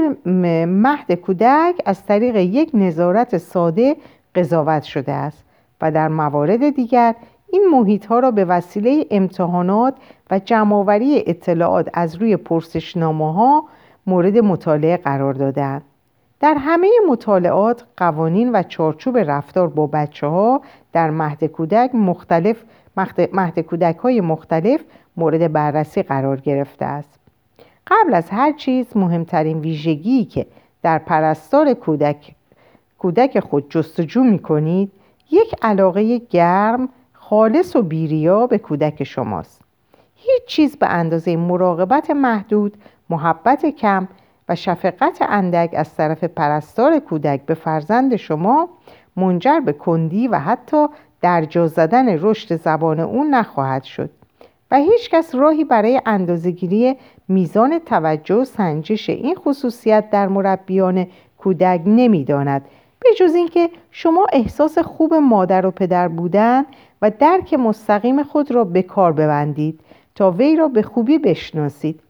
مهد 0.67 1.13
کودک 1.13 1.75
از 1.85 2.07
طریق 2.07 2.37
یک 2.37 2.71
نظارت 2.75 3.39
ساده 3.39 3.97
قضاوت 4.35 4.83
شده 4.83 5.13
است 5.13 5.45
و 5.81 5.91
در 5.91 6.09
موارد 6.09 6.71
دیگر 6.71 7.15
این 7.53 7.69
محیط 7.73 8.07
ها 8.07 8.19
را 8.19 8.31
به 8.31 8.45
وسیله 8.45 9.07
امتحانات 9.11 9.95
و 10.31 10.39
جمعآوری 10.39 11.25
اطلاعات 11.27 11.89
از 11.95 12.15
روی 12.15 12.37
پرسشنامه 12.37 13.33
ها 13.33 13.65
مورد 14.07 14.39
مطالعه 14.39 14.97
قرار 14.97 15.35
دادند. 15.35 15.83
در 16.41 16.55
همه 16.55 16.91
مطالعات 17.09 17.85
قوانین 17.97 18.53
و 18.53 18.63
چارچوب 18.63 19.19
رفتار 19.19 19.69
با 19.69 19.87
بچه 19.87 20.27
ها 20.27 20.63
در 20.93 21.11
مهد 21.11 21.45
کودک 21.45 21.95
مختلف 21.95 22.63
مهد 23.33 23.61
کودک 23.61 23.97
های 23.97 24.21
مختلف 24.21 24.81
مورد 25.17 25.53
بررسی 25.53 26.03
قرار 26.03 26.41
گرفته 26.41 26.85
است. 26.85 27.19
قبل 27.87 28.15
از 28.15 28.31
هر 28.31 28.53
چیز 28.53 28.97
مهمترین 28.97 29.61
ویژگی 29.61 30.25
که 30.25 30.47
در 30.83 30.99
پرستار 30.99 31.75
کودک 31.75 32.35
کودک 32.99 33.41
خود 33.41 33.71
جستجو 33.71 34.25
می 34.25 34.39
کنید 34.39 34.93
یک 35.31 35.55
علاقه 35.63 36.19
گرم 36.19 36.89
خالص 37.13 37.77
و 37.77 37.83
بیریا 37.83 38.47
به 38.47 38.59
کودک 38.59 39.05
شماست 39.05 39.63
هیچ 40.15 40.45
چیز 40.47 40.77
به 40.77 40.87
اندازه 40.87 41.37
مراقبت 41.37 42.11
محدود 42.11 42.77
محبت 43.11 43.67
کم 43.67 44.09
و 44.49 44.55
شفقت 44.55 45.19
اندک 45.21 45.71
از 45.77 45.95
طرف 45.95 46.25
پرستار 46.25 46.99
کودک 46.99 47.43
به 47.47 47.55
فرزند 47.55 48.17
شما 48.17 48.69
منجر 49.17 49.61
به 49.61 49.73
کندی 49.73 50.29
و 50.29 50.39
حتی 50.39 50.87
درجا 51.21 51.67
زدن 51.67 52.09
رشد 52.09 52.57
زبان 52.57 53.01
اون 53.01 53.35
نخواهد 53.35 53.83
شد. 53.83 54.11
و 54.71 54.77
هیچ 54.77 55.11
کس 55.11 55.35
راهی 55.35 55.65
برای 55.65 56.01
اندازهگیری 56.07 56.97
میزان 57.29 57.79
توجه 57.79 58.35
و 58.35 58.45
سنجش 58.45 59.11
این 59.11 59.35
خصوصیت 59.35 60.11
در 60.11 60.29
مربیان 60.29 61.07
کودک 61.39 61.81
نمی‌داند. 61.87 62.63
به 63.01 63.09
جز 63.19 63.35
اینکه 63.35 63.71
شما 63.91 64.27
احساس 64.33 64.79
خوب 64.79 65.15
مادر 65.15 65.67
و 65.67 65.71
پدر 65.71 66.09
بودن 66.09 66.65
و 67.03 67.11
درک 67.11 67.55
مستقیم 67.55 68.23
خود 68.23 68.51
را 68.51 68.65
به 68.65 68.83
کار 68.83 69.13
ببندید 69.13 69.81
تا 70.15 70.31
وی 70.31 70.57
را 70.57 70.69
به 70.69 70.83
خوبی 70.83 71.19
بشناسید. 71.19 72.01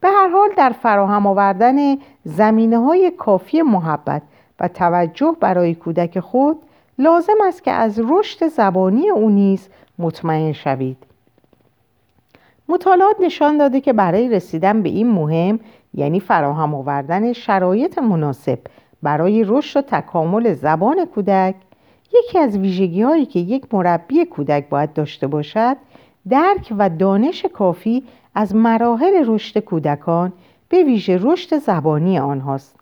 به 0.00 0.08
هر 0.08 0.28
حال 0.28 0.48
در 0.56 0.70
فراهم 0.70 1.26
آوردن 1.26 1.96
زمینه 2.24 2.78
های 2.78 3.12
کافی 3.18 3.62
محبت 3.62 4.22
و 4.60 4.68
توجه 4.68 5.36
برای 5.40 5.74
کودک 5.74 6.20
خود 6.20 6.56
لازم 6.98 7.36
است 7.46 7.64
که 7.64 7.70
از 7.70 8.00
رشد 8.08 8.48
زبانی 8.48 9.10
او 9.10 9.30
نیز 9.30 9.68
مطمئن 9.98 10.52
شوید. 10.52 10.96
مطالعات 12.68 13.16
نشان 13.20 13.58
داده 13.58 13.80
که 13.80 13.92
برای 13.92 14.28
رسیدن 14.28 14.82
به 14.82 14.88
این 14.88 15.10
مهم 15.10 15.60
یعنی 15.94 16.20
فراهم 16.20 16.74
آوردن 16.74 17.32
شرایط 17.32 17.98
مناسب 17.98 18.58
برای 19.02 19.44
رشد 19.44 19.78
و 19.78 19.82
تکامل 19.82 20.54
زبان 20.54 21.04
کودک 21.04 21.54
یکی 22.14 22.38
از 22.38 22.58
ویژگی 22.58 23.02
هایی 23.02 23.26
که 23.26 23.38
یک 23.38 23.74
مربی 23.74 24.24
کودک 24.24 24.68
باید 24.68 24.92
داشته 24.92 25.26
باشد 25.26 25.76
درک 26.28 26.72
و 26.78 26.88
دانش 26.88 27.46
کافی 27.46 28.02
از 28.34 28.54
مراحل 28.54 29.24
رشد 29.26 29.58
کودکان 29.58 30.32
به 30.68 30.84
ویژه 30.84 31.18
رشد 31.22 31.58
زبانی 31.58 32.18
آنهاست. 32.18 32.76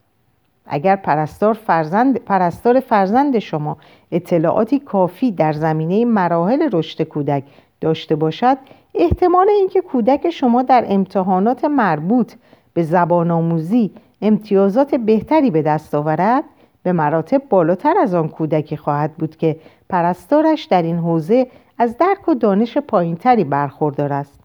اگر 0.66 0.96
پرستار 0.96 1.54
فرزند, 1.54 2.18
پرستار 2.18 2.80
فرزند 2.80 3.38
شما 3.38 3.76
اطلاعاتی 4.12 4.78
کافی 4.78 5.32
در 5.32 5.52
زمینه 5.52 6.04
مراحل 6.04 6.68
رشد 6.72 7.02
کودک 7.02 7.44
داشته 7.80 8.16
باشد 8.16 8.58
احتمال 8.94 9.48
اینکه 9.48 9.80
کودک 9.80 10.30
شما 10.30 10.62
در 10.62 10.84
امتحانات 10.88 11.64
مربوط 11.64 12.32
به 12.74 12.82
زبان 12.82 13.30
آموزی 13.30 13.90
امتیازات 14.22 14.94
بهتری 14.94 15.50
به 15.50 15.62
دست 15.62 15.94
آورد 15.94 16.44
به 16.82 16.92
مراتب 16.92 17.42
بالاتر 17.50 17.94
از 17.98 18.14
آن 18.14 18.28
کودکی 18.28 18.76
خواهد 18.76 19.14
بود 19.14 19.36
که 19.36 19.56
پرستارش 19.88 20.64
در 20.64 20.82
این 20.82 20.98
حوزه 20.98 21.46
از 21.78 21.96
درک 21.96 22.28
و 22.28 22.34
دانش 22.34 22.78
پایینتری 22.78 23.44
برخوردار 23.44 24.12
است. 24.12 24.40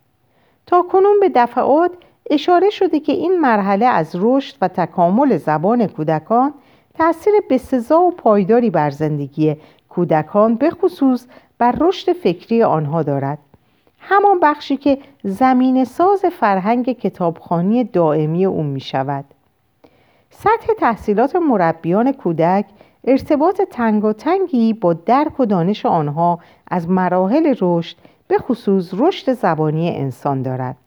تا 0.65 0.81
کنون 0.81 1.19
به 1.19 1.31
دفعات 1.35 1.91
اشاره 2.29 2.69
شده 2.69 2.99
که 2.99 3.11
این 3.11 3.39
مرحله 3.39 3.85
از 3.85 4.15
رشد 4.19 4.55
و 4.61 4.67
تکامل 4.67 5.37
زبان 5.37 5.87
کودکان 5.87 6.53
تأثیر 6.93 7.33
بسزا 7.49 7.99
و 7.99 8.11
پایداری 8.11 8.69
بر 8.69 8.89
زندگی 8.89 9.55
کودکان 9.89 10.55
به 10.55 10.69
خصوص 10.69 11.27
بر 11.57 11.75
رشد 11.79 12.13
فکری 12.13 12.63
آنها 12.63 13.03
دارد. 13.03 13.37
همان 13.99 14.39
بخشی 14.39 14.77
که 14.77 14.97
زمین 15.23 15.85
ساز 15.85 16.25
فرهنگ 16.25 16.91
کتابخانی 16.91 17.83
دائمی 17.83 18.45
اون 18.45 18.65
می 18.65 18.79
شود 18.79 19.25
سطح 20.29 20.73
تحصیلات 20.79 21.35
مربیان 21.35 22.11
کودک 22.11 22.65
ارتباط 23.03 23.62
تنگی 24.17 24.74
با 24.74 24.93
درک 24.93 25.39
و 25.39 25.45
دانش 25.45 25.86
آنها 25.86 26.39
از 26.67 26.89
مراحل 26.89 27.55
رشد 27.62 27.98
به 28.27 28.38
خصوص 28.38 28.93
رشد 28.93 29.33
زبانی 29.33 29.89
انسان 29.89 30.41
دارد 30.41 30.77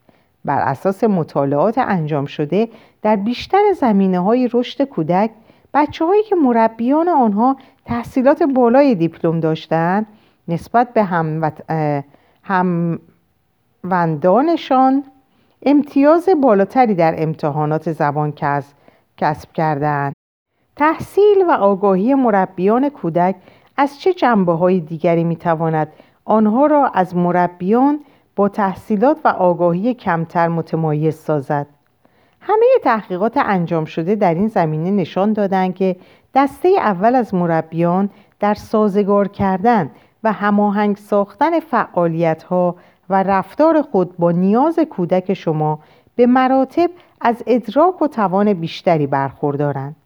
بر 0.45 0.59
اساس 0.59 1.05
مطالعات 1.05 1.79
انجام 1.79 2.27
شده 2.27 2.69
در 3.03 3.17
بیشتر 3.17 3.73
زمینه 3.81 4.19
های 4.19 4.49
رشد 4.53 4.85
کودک 4.85 5.31
بچه 5.75 6.05
هایی 6.05 6.23
که 6.23 6.35
مربیان 6.35 7.09
آنها 7.09 7.57
تحصیلات 7.85 8.43
بالای 8.43 8.95
دیپلم 8.95 9.41
داشتند 9.41 10.07
نسبت 10.49 10.93
به 10.93 11.05
هم 11.05 11.53
هموندانشان 13.85 15.05
امتیاز 15.63 16.29
بالاتری 16.43 16.95
در 16.95 17.15
امتحانات 17.19 17.93
زبان 17.93 18.33
کسب 19.17 19.53
کردند. 19.55 20.16
تحصیل 20.77 21.45
و 21.49 21.51
آگاهی 21.51 22.15
مربیان 22.15 22.89
کودک 22.89 23.37
از 23.77 24.01
چه 24.01 24.15
جنبه 24.15 24.53
های 24.53 24.81
دیگری 24.81 25.25
می 25.25 25.37
تواند 25.37 25.93
آنها 26.25 26.67
را 26.67 26.87
از 26.95 27.17
مربیان 27.17 28.01
با 28.37 28.49
تحصیلات 28.49 29.19
و 29.25 29.29
آگاهی 29.29 29.95
کمتر 29.95 30.49
متمایز 30.49 31.17
سازد؟ 31.17 31.67
همه 32.41 32.67
تحقیقات 32.83 33.37
انجام 33.37 33.85
شده 33.85 34.15
در 34.15 34.35
این 34.35 34.49
زمینه 34.49 34.91
نشان 34.91 35.33
دادند 35.33 35.75
که 35.75 35.97
دسته 36.35 36.69
اول 36.69 37.15
از 37.15 37.35
مربیان 37.35 38.11
در 38.41 38.55
سازگار 38.55 39.29
کردن 39.29 39.91
و 40.25 40.33
هماهنگ 40.33 40.97
ساختن 40.97 41.61
فعالیت 41.61 42.43
ها 42.43 42.77
و 43.11 43.23
رفتار 43.23 43.83
خود 43.83 44.17
با 44.17 44.31
نیاز 44.31 44.79
کودک 44.79 45.35
شما 45.35 45.79
به 46.17 46.27
مراتب 46.27 46.91
از 47.21 47.43
ادراک 47.47 48.03
و 48.03 48.07
توان 48.09 48.53
بیشتری 48.53 49.07
برخوردارند. 49.07 49.97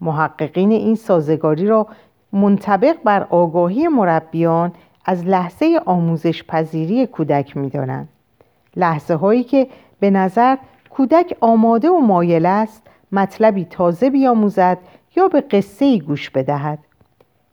محققین 0.00 0.70
این 0.70 0.94
سازگاری 0.94 1.66
را 1.66 1.86
منطبق 2.32 2.96
بر 3.04 3.26
آگاهی 3.30 3.88
مربیان 3.88 4.72
از 5.04 5.26
لحظه 5.26 5.80
آموزش 5.86 6.44
پذیری 6.44 7.06
کودک 7.06 7.56
می 7.56 7.70
دانند. 7.70 8.08
لحظه 8.76 9.14
هایی 9.14 9.44
که 9.44 9.68
به 10.00 10.10
نظر 10.10 10.56
کودک 10.90 11.36
آماده 11.40 11.90
و 11.90 11.98
مایل 11.98 12.46
است 12.46 12.82
مطلبی 13.12 13.64
تازه 13.64 14.10
بیاموزد 14.10 14.78
یا 15.16 15.28
به 15.28 15.40
قصه 15.40 15.98
گوش 15.98 16.30
بدهد 16.30 16.78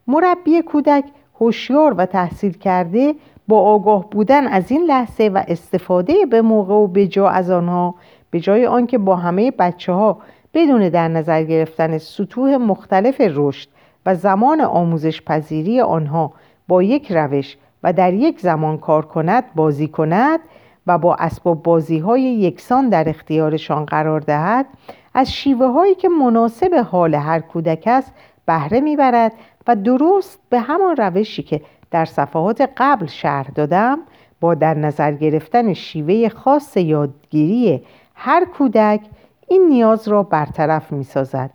مربی 0.08 0.62
کودک 0.62 1.04
هوشیار 1.40 1.94
و 1.94 2.06
تحصیل 2.06 2.54
کرده 2.54 3.16
با 3.48 3.62
آگاه 3.62 4.10
بودن 4.10 4.48
از 4.48 4.72
این 4.72 4.84
لحظه 4.84 5.30
و 5.34 5.44
استفاده 5.48 6.26
به 6.26 6.42
موقع 6.42 6.74
و 6.74 6.88
به 6.88 7.08
جا 7.08 7.30
از 7.30 7.52
آنها 7.52 7.96
به 8.32 8.40
جای 8.40 8.66
آنکه 8.66 8.98
با 8.98 9.16
همه 9.16 9.52
بچه 9.52 9.94
ها 9.94 10.18
بدون 10.54 10.90
در 10.90 11.08
نظر 11.08 11.44
گرفتن 11.44 11.98
سطوح 11.98 12.58
مختلف 12.58 13.22
رشد 13.22 13.70
و 14.06 14.16
زمان 14.16 14.62
آموزش 14.62 15.22
پذیری 15.22 15.82
آنها 15.82 16.34
با 16.68 16.84
یک 16.84 17.12
روش 17.12 17.58
و 17.84 17.94
در 17.94 18.14
یک 18.14 18.40
زمان 18.40 18.78
کار 18.78 19.06
کند 19.06 19.44
بازی 19.56 19.88
کند 19.88 20.40
و 20.88 20.98
با 20.98 21.16
اسباب 21.16 21.64
بازی 21.64 22.00
های 22.00 22.22
یکسان 22.22 22.90
در 22.90 23.10
اختیارشان 23.10 23.86
قرار 23.86 24.20
دهد 24.20 24.66
از 25.14 25.34
شیوه 25.34 25.66
هایی 25.68 25.96
که 25.96 26.10
مناسب 26.10 26.86
حال 26.92 27.16
هر 27.16 27.40
کودک 27.40 27.84
است 27.88 28.14
بهره 28.46 28.80
می‌برد 28.80 29.32
و 29.68 29.76
درست 29.76 30.40
به 30.50 30.60
همان 30.60 30.96
روشی 30.96 31.44
که 31.44 31.62
در 31.92 32.06
صفحات 32.06 32.70
قبل 32.78 33.06
شرح 33.06 33.50
دادم 33.56 34.00
با 34.40 34.54
در 34.54 34.74
نظر 34.74 35.12
گرفتن 35.12 35.74
شیوه 35.74 36.30
خاص 36.30 36.78
یادگیری 36.78 37.82
هر 38.16 38.46
کودک 38.46 39.02
این 39.48 39.68
نیاز 39.70 40.08
را 40.08 40.24
برطرف 40.24 40.92
می 40.92 41.04
سازد. 41.04 41.50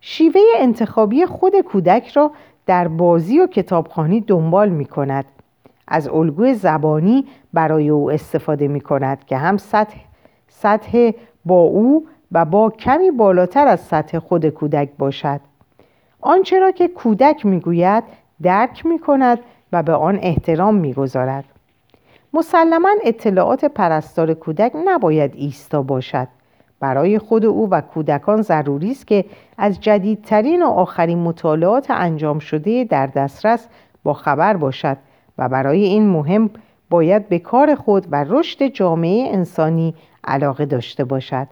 شیوه 0.00 0.40
انتخابی 0.58 1.26
خود 1.26 1.60
کودک 1.60 2.08
را 2.08 2.30
در 2.66 2.88
بازی 2.88 3.40
و 3.40 3.46
کتابخانی 3.46 4.20
دنبال 4.20 4.68
می 4.68 4.84
کند. 4.84 5.24
از 5.88 6.08
الگوی 6.08 6.54
زبانی 6.54 7.26
برای 7.52 7.88
او 7.88 8.10
استفاده 8.10 8.68
می 8.68 8.80
کند 8.80 9.24
که 9.24 9.36
هم 9.36 9.56
سطح, 9.56 9.96
سطح 10.48 11.10
با 11.44 11.60
او 11.60 12.06
و 12.32 12.44
با 12.44 12.70
کمی 12.70 13.10
بالاتر 13.10 13.66
از 13.66 13.80
سطح 13.80 14.18
خود 14.18 14.48
کودک 14.48 14.90
باشد. 14.98 15.40
آنچه 16.20 16.58
را 16.58 16.70
که 16.70 16.88
کودک 16.88 17.46
می‌گوید 17.46 18.04
درک 18.42 18.86
می 18.86 18.98
کند 18.98 19.38
و 19.72 19.82
به 19.82 19.92
آن 19.92 20.18
احترام 20.22 20.74
می‌گذارد. 20.74 21.44
مسلما 22.32 22.88
اطلاعات 23.04 23.64
پرستار 23.64 24.34
کودک 24.34 24.72
نباید 24.84 25.32
ایستا 25.34 25.82
باشد 25.82 26.28
برای 26.80 27.18
خود 27.18 27.44
او 27.44 27.70
و 27.70 27.80
کودکان 27.80 28.42
ضروری 28.42 28.90
است 28.90 29.06
که 29.06 29.24
از 29.58 29.80
جدیدترین 29.80 30.62
و 30.62 30.66
آخرین 30.66 31.18
مطالعات 31.18 31.90
انجام 31.90 32.38
شده 32.38 32.84
در 32.84 33.06
دسترس 33.06 33.68
با 34.02 34.12
خبر 34.12 34.56
باشد 34.56 34.96
و 35.38 35.48
برای 35.48 35.84
این 35.84 36.10
مهم 36.10 36.50
باید 36.90 37.28
به 37.28 37.38
کار 37.38 37.74
خود 37.74 38.06
و 38.10 38.24
رشد 38.28 38.66
جامعه 38.66 39.28
انسانی 39.32 39.94
علاقه 40.24 40.66
داشته 40.66 41.04
باشد. 41.04 41.46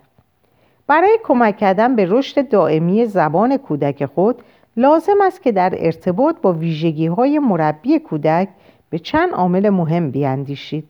برای 0.86 1.18
کمک 1.24 1.56
کردن 1.56 1.96
به 1.96 2.06
رشد 2.08 2.48
دائمی 2.48 3.06
زبان 3.06 3.56
کودک 3.56 4.04
خود 4.04 4.42
لازم 4.76 5.16
است 5.22 5.42
که 5.42 5.52
در 5.52 5.74
ارتباط 5.78 6.36
با 6.42 6.52
ویژگی 6.52 7.06
های 7.06 7.38
مربی 7.38 7.98
کودک 7.98 8.48
به 8.90 8.98
چند 8.98 9.32
عامل 9.32 9.68
مهم 9.68 10.10
بیاندیشید. 10.10 10.88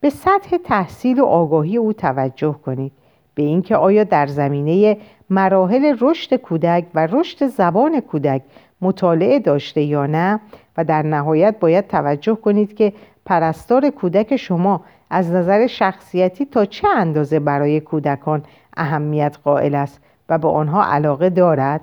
به 0.00 0.10
سطح 0.10 0.56
تحصیل 0.64 1.20
و 1.20 1.24
آگاهی 1.24 1.76
او 1.76 1.92
توجه 1.92 2.52
کنید. 2.64 2.92
به 3.34 3.42
اینکه 3.42 3.76
آیا 3.76 4.04
در 4.04 4.26
زمینه 4.26 4.96
مراحل 5.30 5.96
رشد 6.00 6.36
کودک 6.36 6.84
و 6.94 7.06
رشد 7.06 7.46
زبان 7.46 8.00
کودک 8.00 8.42
مطالعه 8.80 9.38
داشته 9.38 9.80
یا 9.80 10.06
نه 10.06 10.40
و 10.76 10.84
در 10.84 11.02
نهایت 11.02 11.56
باید 11.60 11.86
توجه 11.86 12.34
کنید 12.34 12.74
که 12.76 12.92
پرستار 13.24 13.90
کودک 13.90 14.36
شما 14.36 14.80
از 15.10 15.30
نظر 15.30 15.66
شخصیتی 15.66 16.44
تا 16.44 16.64
چه 16.64 16.88
اندازه 16.88 17.40
برای 17.40 17.80
کودکان 17.80 18.42
اهمیت 18.76 19.38
قائل 19.44 19.74
است 19.74 20.00
و 20.28 20.38
به 20.38 20.48
آنها 20.48 20.84
علاقه 20.84 21.30
دارد؟ 21.30 21.80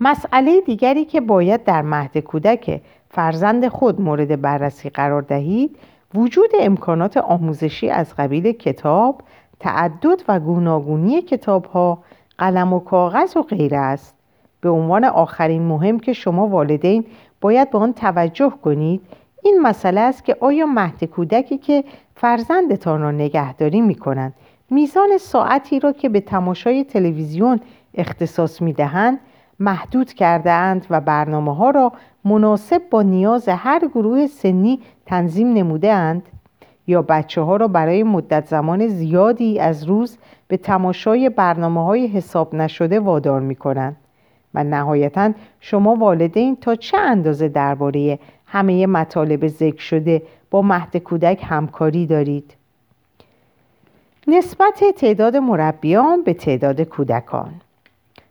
مسئله 0.00 0.60
دیگری 0.60 1.04
که 1.04 1.20
باید 1.20 1.64
در 1.64 1.82
مهد 1.82 2.18
کودک 2.18 2.80
فرزند 3.10 3.68
خود 3.68 4.00
مورد 4.00 4.40
بررسی 4.40 4.90
قرار 4.90 5.22
دهید 5.22 5.76
وجود 6.14 6.50
امکانات 6.60 7.16
آموزشی 7.16 7.90
از 7.90 8.14
قبیل 8.14 8.52
کتاب، 8.52 9.22
تعدد 9.62 10.22
و 10.28 10.40
گوناگونی 10.40 11.22
کتاب 11.22 11.64
ها، 11.64 11.98
قلم 12.38 12.72
و 12.72 12.78
کاغذ 12.78 13.36
و 13.36 13.42
غیره 13.42 13.78
است. 13.78 14.14
به 14.60 14.68
عنوان 14.68 15.04
آخرین 15.04 15.62
مهم 15.62 16.00
که 16.00 16.12
شما 16.12 16.46
والدین 16.46 17.04
باید 17.40 17.70
به 17.70 17.78
آن 17.78 17.92
توجه 17.92 18.52
کنید 18.62 19.00
این 19.42 19.60
مسئله 19.62 20.00
است 20.00 20.24
که 20.24 20.36
آیا 20.40 20.66
مهد 20.66 21.04
کودکی 21.04 21.58
که 21.58 21.84
فرزندتان 22.16 23.00
را 23.00 23.10
نگهداری 23.10 23.80
می 23.80 23.94
کنند 23.94 24.34
میزان 24.70 25.18
ساعتی 25.18 25.80
را 25.80 25.92
که 25.92 26.08
به 26.08 26.20
تماشای 26.20 26.84
تلویزیون 26.84 27.60
اختصاص 27.94 28.62
می 28.62 28.72
دهند 28.72 29.18
محدود 29.60 30.12
کرده 30.12 30.50
اند 30.50 30.86
و 30.90 31.00
برنامه 31.00 31.56
ها 31.56 31.70
را 31.70 31.92
مناسب 32.24 32.82
با 32.90 33.02
نیاز 33.02 33.48
هر 33.48 33.88
گروه 33.94 34.26
سنی 34.26 34.80
تنظیم 35.06 35.52
نموده 35.52 35.92
اند 35.92 36.22
یا 36.86 37.02
بچه 37.02 37.40
ها 37.40 37.56
را 37.56 37.68
برای 37.68 38.02
مدت 38.02 38.46
زمان 38.46 38.86
زیادی 38.86 39.60
از 39.60 39.84
روز 39.84 40.18
به 40.48 40.56
تماشای 40.56 41.28
برنامه 41.28 41.84
های 41.84 42.06
حساب 42.06 42.54
نشده 42.54 43.00
وادار 43.00 43.40
می 43.40 43.56
کنند 43.56 43.96
و 44.54 44.64
نهایتا 44.64 45.32
شما 45.60 45.94
والدین 45.94 46.56
تا 46.56 46.74
چه 46.74 46.98
اندازه 46.98 47.48
درباره 47.48 48.18
همه 48.46 48.86
مطالب 48.86 49.46
ذکر 49.46 49.80
شده 49.82 50.22
با 50.50 50.62
مهد 50.62 50.96
کودک 50.96 51.44
همکاری 51.48 52.06
دارید؟ 52.06 52.54
نسبت 54.26 54.84
تعداد 54.96 55.36
مربیان 55.36 56.22
به 56.22 56.34
تعداد 56.34 56.80
کودکان. 56.80 57.52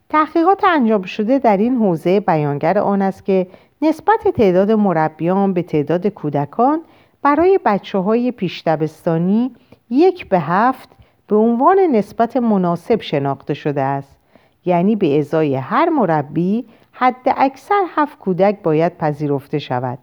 تحقیقات 0.09 0.63
انجام 0.63 1.01
شده 1.01 1.39
در 1.39 1.57
این 1.57 1.75
حوزه 1.75 2.19
بیانگر 2.19 2.77
آن 2.77 3.01
است 3.01 3.25
که 3.25 3.47
نسبت 3.81 4.27
تعداد 4.35 4.71
مربیان 4.71 5.53
به 5.53 5.63
تعداد 5.63 6.07
کودکان 6.07 6.81
برای 7.23 7.59
بچه 7.65 7.97
های 7.97 8.31
پیشتبستانی 8.31 9.51
یک 9.89 10.29
به 10.29 10.39
هفت 10.39 10.89
به 11.27 11.35
عنوان 11.35 11.79
نسبت 11.79 12.37
مناسب 12.37 13.01
شناخته 13.01 13.53
شده 13.53 13.81
است. 13.81 14.17
یعنی 14.65 14.95
به 14.95 15.19
ازای 15.19 15.55
هر 15.55 15.89
مربی 15.89 16.65
حد 16.91 17.33
اکثر 17.37 17.83
هفت 17.95 18.19
کودک 18.19 18.61
باید 18.63 18.97
پذیرفته 18.97 19.59
شود. 19.59 19.99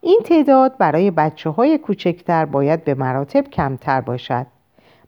این 0.00 0.20
تعداد 0.24 0.78
برای 0.78 1.10
بچه 1.10 1.50
های 1.50 1.78
کوچکتر 1.78 2.44
باید 2.44 2.84
به 2.84 2.94
مراتب 2.94 3.44
کمتر 3.44 4.00
باشد. 4.00 4.46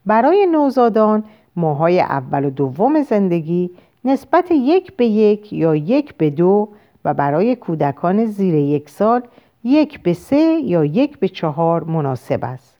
برای 0.06 0.46
نوزادان 0.46 1.24
ماهای 1.56 2.00
اول 2.00 2.44
و 2.44 2.50
دوم 2.50 3.02
زندگی 3.02 3.70
نسبت 4.04 4.50
یک 4.50 4.96
به 4.96 5.06
یک 5.06 5.52
یا 5.52 5.74
یک 5.74 6.14
به 6.14 6.30
دو 6.30 6.68
و 7.04 7.14
برای 7.14 7.56
کودکان 7.56 8.24
زیر 8.24 8.54
یک 8.54 8.90
سال 8.90 9.22
یک 9.64 10.02
به 10.02 10.12
سه 10.12 10.60
یا 10.64 10.84
یک 10.84 11.18
به 11.18 11.28
چهار 11.28 11.84
مناسب 11.84 12.44
است. 12.44 12.78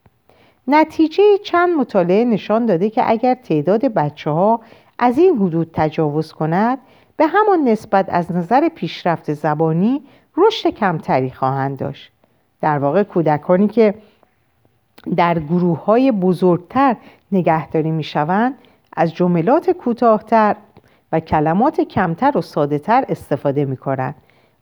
نتیجه 0.68 1.22
چند 1.44 1.76
مطالعه 1.78 2.24
نشان 2.24 2.66
داده 2.66 2.90
که 2.90 3.10
اگر 3.10 3.34
تعداد 3.34 3.84
بچه 3.84 4.30
ها 4.30 4.60
از 4.98 5.18
این 5.18 5.36
حدود 5.36 5.70
تجاوز 5.72 6.32
کند 6.32 6.78
به 7.16 7.26
همان 7.26 7.68
نسبت 7.68 8.06
از 8.08 8.32
نظر 8.32 8.68
پیشرفت 8.68 9.32
زبانی 9.32 10.02
رشد 10.36 10.68
کمتری 10.68 11.30
خواهند 11.30 11.78
داشت. 11.78 12.12
در 12.60 12.78
واقع 12.78 13.02
کودکانی 13.02 13.68
که 13.68 13.94
در 15.16 15.38
گروه 15.38 15.84
های 15.84 16.12
بزرگتر 16.12 16.96
نگهداری 17.32 17.90
می 17.90 18.02
شوند 18.04 18.54
از 18.96 19.14
جملات 19.14 19.70
کوتاهتر 19.70 20.56
و 21.12 21.20
کلمات 21.20 21.80
کمتر 21.80 22.38
و 22.38 22.40
ساده 22.40 22.78
تر 22.78 23.04
استفاده 23.08 23.64
می 23.64 23.76
کنند 23.76 24.14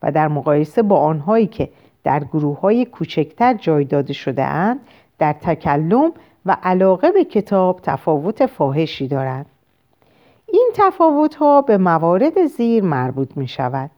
و 0.03 0.13
در 0.13 0.29
مقایسه 0.29 0.83
با 0.83 1.01
آنهایی 1.01 1.47
که 1.47 1.69
در 2.05 2.25
گروه 2.25 2.61
های 2.61 2.85
کوچکتر 2.85 3.55
جای 3.55 3.85
داده 3.85 4.13
شده 4.13 4.45
اند 4.45 4.81
در 5.19 5.33
تکلم 5.33 6.13
و 6.47 6.57
علاقه 6.63 7.11
به 7.11 7.25
کتاب 7.25 7.81
تفاوت 7.83 8.47
فاحشی 8.47 9.09
دارند. 9.09 9.47
این 10.47 10.71
تفاوت 10.75 11.35
ها 11.35 11.63
به 11.63 11.79
موارد 11.79 12.47
زیر 12.47 12.85
مربوط 12.85 13.37
می 13.37 13.49
شود 13.49 13.91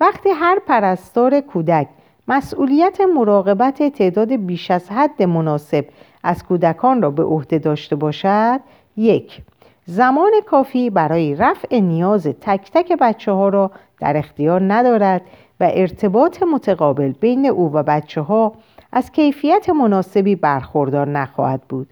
وقتی 0.00 0.30
هر 0.30 0.58
پرستار 0.66 1.40
کودک 1.40 1.88
مسئولیت 2.28 3.00
مراقبت 3.00 3.82
تعداد 3.82 4.32
بیش 4.32 4.70
از 4.70 4.90
حد 4.90 5.22
مناسب 5.22 5.84
از 6.22 6.44
کودکان 6.44 7.02
را 7.02 7.10
به 7.10 7.22
عهده 7.22 7.58
داشته 7.58 7.96
باشد 7.96 8.60
یک 8.96 9.42
زمان 9.86 10.30
کافی 10.46 10.90
برای 10.90 11.34
رفع 11.34 11.78
نیاز 11.78 12.26
تک 12.26 12.70
تک 12.72 12.92
بچه 13.00 13.32
ها 13.32 13.48
را 13.48 13.70
در 14.00 14.16
اختیار 14.16 14.72
ندارد 14.72 15.22
و 15.60 15.70
ارتباط 15.72 16.42
متقابل 16.42 17.12
بین 17.12 17.46
او 17.46 17.72
و 17.72 17.82
بچه 17.82 18.20
ها 18.20 18.52
از 18.92 19.12
کیفیت 19.12 19.70
مناسبی 19.70 20.36
برخوردار 20.36 21.08
نخواهد 21.08 21.62
بود. 21.62 21.88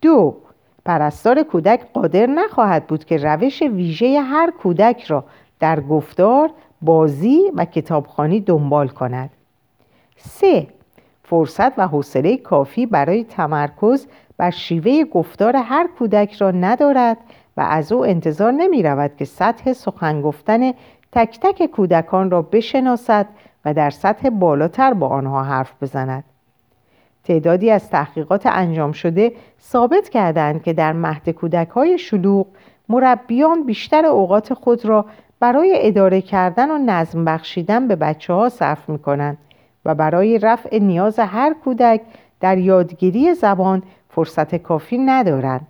دو 0.00 0.36
پرستار 0.84 1.42
کودک 1.42 1.92
قادر 1.92 2.26
نخواهد 2.26 2.86
بود 2.86 3.04
که 3.04 3.16
روش 3.16 3.62
ویژه 3.62 4.20
هر 4.20 4.50
کودک 4.50 5.04
را 5.04 5.24
در 5.60 5.80
گفتار 5.80 6.50
بازی 6.82 7.52
و 7.54 7.64
کتابخانی 7.64 8.40
دنبال 8.40 8.88
کند. 8.88 9.30
سه 10.16 10.66
فرصت 11.24 11.78
و 11.78 11.88
حوصله 11.88 12.36
کافی 12.36 12.86
برای 12.86 13.24
تمرکز 13.24 14.06
بر 14.36 14.50
شیوه 14.50 15.04
گفتار 15.04 15.56
هر 15.56 15.88
کودک 15.98 16.32
را 16.32 16.50
ندارد 16.50 17.16
و 17.56 17.60
از 17.60 17.92
او 17.92 18.06
انتظار 18.06 18.52
نمی 18.52 18.82
رود 18.82 19.16
که 19.16 19.24
سطح 19.24 19.72
سخن 19.72 20.22
گفتن 20.22 20.72
تک 21.12 21.38
تک 21.40 21.66
کودکان 21.66 22.30
را 22.30 22.42
بشناسد 22.42 23.26
و 23.64 23.74
در 23.74 23.90
سطح 23.90 24.28
بالاتر 24.28 24.94
با 24.94 25.08
آنها 25.08 25.42
حرف 25.42 25.72
بزند. 25.82 26.24
تعدادی 27.24 27.70
از 27.70 27.90
تحقیقات 27.90 28.46
انجام 28.46 28.92
شده 28.92 29.32
ثابت 29.60 30.08
کردند 30.08 30.62
که 30.62 30.72
در 30.72 30.92
مهد 30.92 31.30
کودک 31.30 31.68
های 31.68 31.98
شلوغ 31.98 32.46
مربیان 32.88 33.66
بیشتر 33.66 34.06
اوقات 34.06 34.54
خود 34.54 34.84
را 34.84 35.06
برای 35.40 35.72
اداره 35.76 36.20
کردن 36.20 36.70
و 36.70 36.78
نظم 36.78 37.24
بخشیدن 37.24 37.88
به 37.88 37.96
بچه 37.96 38.32
ها 38.32 38.48
صرف 38.48 38.88
می 38.88 38.98
کنند 38.98 39.38
و 39.84 39.94
برای 39.94 40.38
رفع 40.38 40.78
نیاز 40.78 41.18
هر 41.18 41.54
کودک 41.64 42.00
در 42.40 42.58
یادگیری 42.58 43.34
زبان 43.34 43.82
فرصت 44.10 44.54
کافی 44.54 44.98
ندارند. 44.98 45.66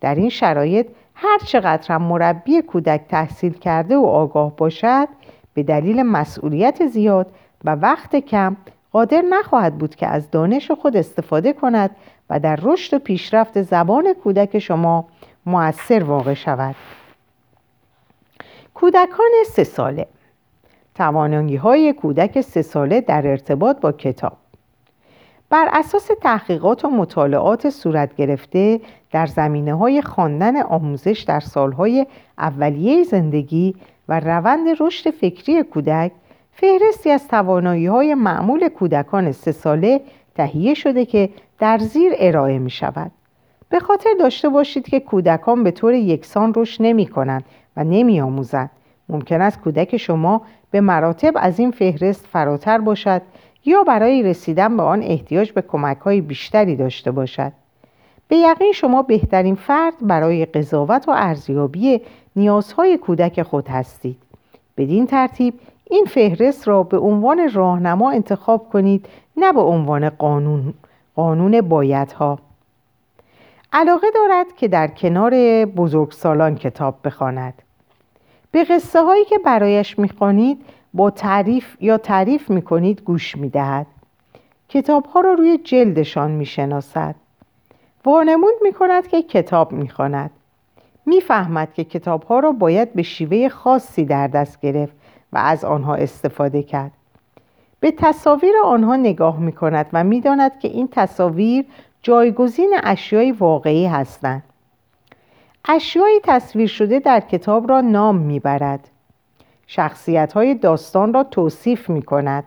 در 0.00 0.14
این 0.14 0.28
شرایط 0.28 0.86
هر 1.14 1.38
چقدر 1.38 1.94
هم 1.94 2.02
مربی 2.02 2.62
کودک 2.62 3.00
تحصیل 3.08 3.52
کرده 3.52 3.96
و 3.96 4.04
آگاه 4.04 4.56
باشد 4.56 5.08
به 5.54 5.62
دلیل 5.62 6.02
مسئولیت 6.02 6.86
زیاد 6.86 7.26
و 7.64 7.70
وقت 7.70 8.16
کم 8.16 8.56
قادر 8.92 9.22
نخواهد 9.30 9.78
بود 9.78 9.94
که 9.94 10.06
از 10.06 10.30
دانش 10.30 10.70
خود 10.70 10.96
استفاده 10.96 11.52
کند 11.52 11.90
و 12.30 12.40
در 12.40 12.58
رشد 12.62 12.96
و 12.96 12.98
پیشرفت 12.98 13.62
زبان 13.62 14.12
کودک 14.12 14.58
شما 14.58 15.08
مؤثر 15.46 16.04
واقع 16.04 16.34
شود. 16.34 16.74
کودکان 18.74 19.30
سه 19.46 19.64
ساله. 19.64 20.06
توانایی 20.94 21.56
های 21.56 21.92
کودک 21.92 22.40
سه 22.40 22.62
ساله 22.62 23.00
در 23.00 23.26
ارتباط 23.26 23.80
با 23.80 23.92
کتاب. 23.92 24.43
بر 25.54 25.68
اساس 25.72 26.10
تحقیقات 26.20 26.84
و 26.84 26.90
مطالعات 26.90 27.70
صورت 27.70 28.16
گرفته 28.16 28.80
در 29.12 29.26
زمینه 29.26 29.74
های 29.74 30.02
خواندن 30.02 30.62
آموزش 30.62 31.24
در 31.28 31.40
سالهای 31.40 32.06
اولیه 32.38 33.02
زندگی 33.02 33.74
و 34.08 34.20
روند 34.20 34.68
رشد 34.80 35.10
فکری 35.10 35.62
کودک 35.62 36.12
فهرستی 36.52 37.10
از 37.10 37.28
توانایی 37.28 37.86
های 37.86 38.14
معمول 38.14 38.68
کودکان 38.68 39.32
سه 39.32 39.52
ساله 39.52 40.00
تهیه 40.34 40.74
شده 40.74 41.04
که 41.04 41.28
در 41.58 41.78
زیر 41.78 42.12
ارائه 42.18 42.58
می 42.58 42.70
شود. 42.70 43.10
به 43.68 43.80
خاطر 43.80 44.10
داشته 44.20 44.48
باشید 44.48 44.88
که 44.88 45.00
کودکان 45.00 45.64
به 45.64 45.70
طور 45.70 45.94
یکسان 45.94 46.52
رشد 46.56 46.82
نمی 46.82 47.06
کنند 47.06 47.44
و 47.76 47.84
نمی 47.84 48.20
آموزند. 48.20 48.70
ممکن 49.08 49.42
است 49.42 49.60
کودک 49.60 49.96
شما 49.96 50.42
به 50.70 50.80
مراتب 50.80 51.32
از 51.36 51.58
این 51.58 51.70
فهرست 51.70 52.26
فراتر 52.26 52.78
باشد 52.78 53.22
یا 53.64 53.82
برای 53.82 54.22
رسیدن 54.22 54.76
به 54.76 54.82
آن 54.82 55.02
احتیاج 55.02 55.52
به 55.52 55.62
کمک 55.62 55.98
های 55.98 56.20
بیشتری 56.20 56.76
داشته 56.76 57.10
باشد. 57.10 57.52
به 58.28 58.36
یقین 58.36 58.72
شما 58.72 59.02
بهترین 59.02 59.54
فرد 59.54 59.94
برای 60.00 60.44
قضاوت 60.44 61.08
و 61.08 61.10
ارزیابی 61.10 62.00
نیازهای 62.36 62.98
کودک 62.98 63.42
خود 63.42 63.68
هستید. 63.68 64.16
بدین 64.76 65.06
ترتیب 65.06 65.54
این 65.90 66.04
فهرست 66.04 66.68
را 66.68 66.82
به 66.82 66.98
عنوان 66.98 67.50
راهنما 67.52 68.10
انتخاب 68.10 68.68
کنید 68.68 69.06
نه 69.36 69.52
به 69.52 69.60
عنوان 69.60 70.08
قانون 70.08 70.74
قانون 71.16 71.60
بایدها 71.60 72.38
علاقه 73.72 74.06
دارد 74.14 74.46
که 74.56 74.68
در 74.68 74.86
کنار 74.86 75.34
بزرگسالان 75.64 76.56
کتاب 76.56 76.94
بخواند 77.04 77.54
به 78.50 78.64
قصه 78.64 79.02
هایی 79.02 79.24
که 79.24 79.38
برایش 79.38 79.98
می‌خوانید 79.98 80.64
با 80.94 81.10
تعریف 81.10 81.76
یا 81.80 81.98
تعریف 81.98 82.50
می‌کنید 82.50 83.00
گوش 83.00 83.36
می‌دهد. 83.36 83.86
کتاب 84.68 85.06
ها 85.06 85.20
را 85.20 85.32
روی 85.32 85.58
جلدشان 85.58 86.30
می‌شناسد. 86.30 87.14
وانمود 88.04 88.54
می‌کند 88.62 89.06
که 89.06 89.22
کتاب 89.22 89.72
می‌خواند. 89.72 90.30
می‌فهمد 91.06 91.74
که 91.74 91.84
کتاب 91.84 92.22
ها 92.22 92.38
را 92.38 92.52
باید 92.52 92.92
به 92.92 93.02
شیوه 93.02 93.48
خاصی 93.48 94.04
در 94.04 94.26
دست 94.26 94.60
گرفت 94.60 94.92
و 95.32 95.38
از 95.38 95.64
آنها 95.64 95.94
استفاده 95.94 96.62
کرد. 96.62 96.90
به 97.80 97.90
تصاویر 97.90 98.54
آنها 98.64 98.96
نگاه 98.96 99.38
می 99.40 99.52
کند 99.52 99.86
و 99.92 100.04
می 100.04 100.20
داند 100.20 100.58
که 100.58 100.68
این 100.68 100.88
تصاویر 100.92 101.64
جایگزین 102.02 102.76
اشیای 102.82 103.32
واقعی 103.32 103.86
هستند. 103.86 104.42
اشیای 105.68 106.20
تصویر 106.24 106.68
شده 106.68 106.98
در 106.98 107.20
کتاب 107.20 107.68
را 107.68 107.80
نام 107.80 108.16
می‌برد. 108.16 108.90
شخصیت 109.66 110.32
های 110.32 110.54
داستان 110.54 111.14
را 111.14 111.24
توصیف 111.24 111.90
می 111.90 112.02
کند 112.02 112.44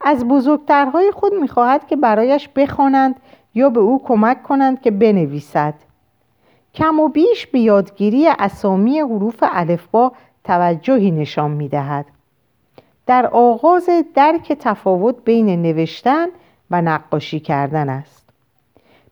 از 0.00 0.28
بزرگترهای 0.28 1.10
خود 1.10 1.34
می‌خواهد 1.34 1.86
که 1.86 1.96
برایش 1.96 2.48
بخوانند 2.48 3.20
یا 3.54 3.70
به 3.70 3.80
او 3.80 4.04
کمک 4.04 4.42
کنند 4.42 4.80
که 4.80 4.90
بنویسد. 4.90 5.74
کم 6.74 7.00
و 7.00 7.08
بیش 7.08 7.46
به 7.46 7.58
یادگیری 7.58 8.28
اسامی 8.28 9.00
حروف 9.00 9.36
الفبا 9.42 10.12
توجهی 10.44 11.10
نشان 11.10 11.50
می‌دهد. 11.50 12.06
در 13.06 13.26
آغاز 13.26 13.90
درک 14.14 14.52
تفاوت 14.52 15.16
بین 15.24 15.62
نوشتن 15.62 16.26
و 16.70 16.82
نقاشی 16.82 17.40
کردن 17.40 17.88
است. 17.88 18.30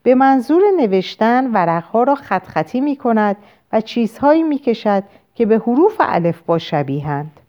به 0.03 0.15
منظور 0.15 0.63
نوشتن 0.77 1.53
ورقها 1.53 2.03
را 2.03 2.15
خط 2.15 2.47
خطی 2.47 2.81
می 2.81 2.97
کند 2.97 3.37
و 3.73 3.81
چیزهایی 3.81 4.43
می 4.43 4.59
کشد 4.59 5.03
که 5.39 5.47
به 5.47 5.59
حروف 5.59 5.97
الفبا 5.99 6.59
شبیهند 6.59 7.41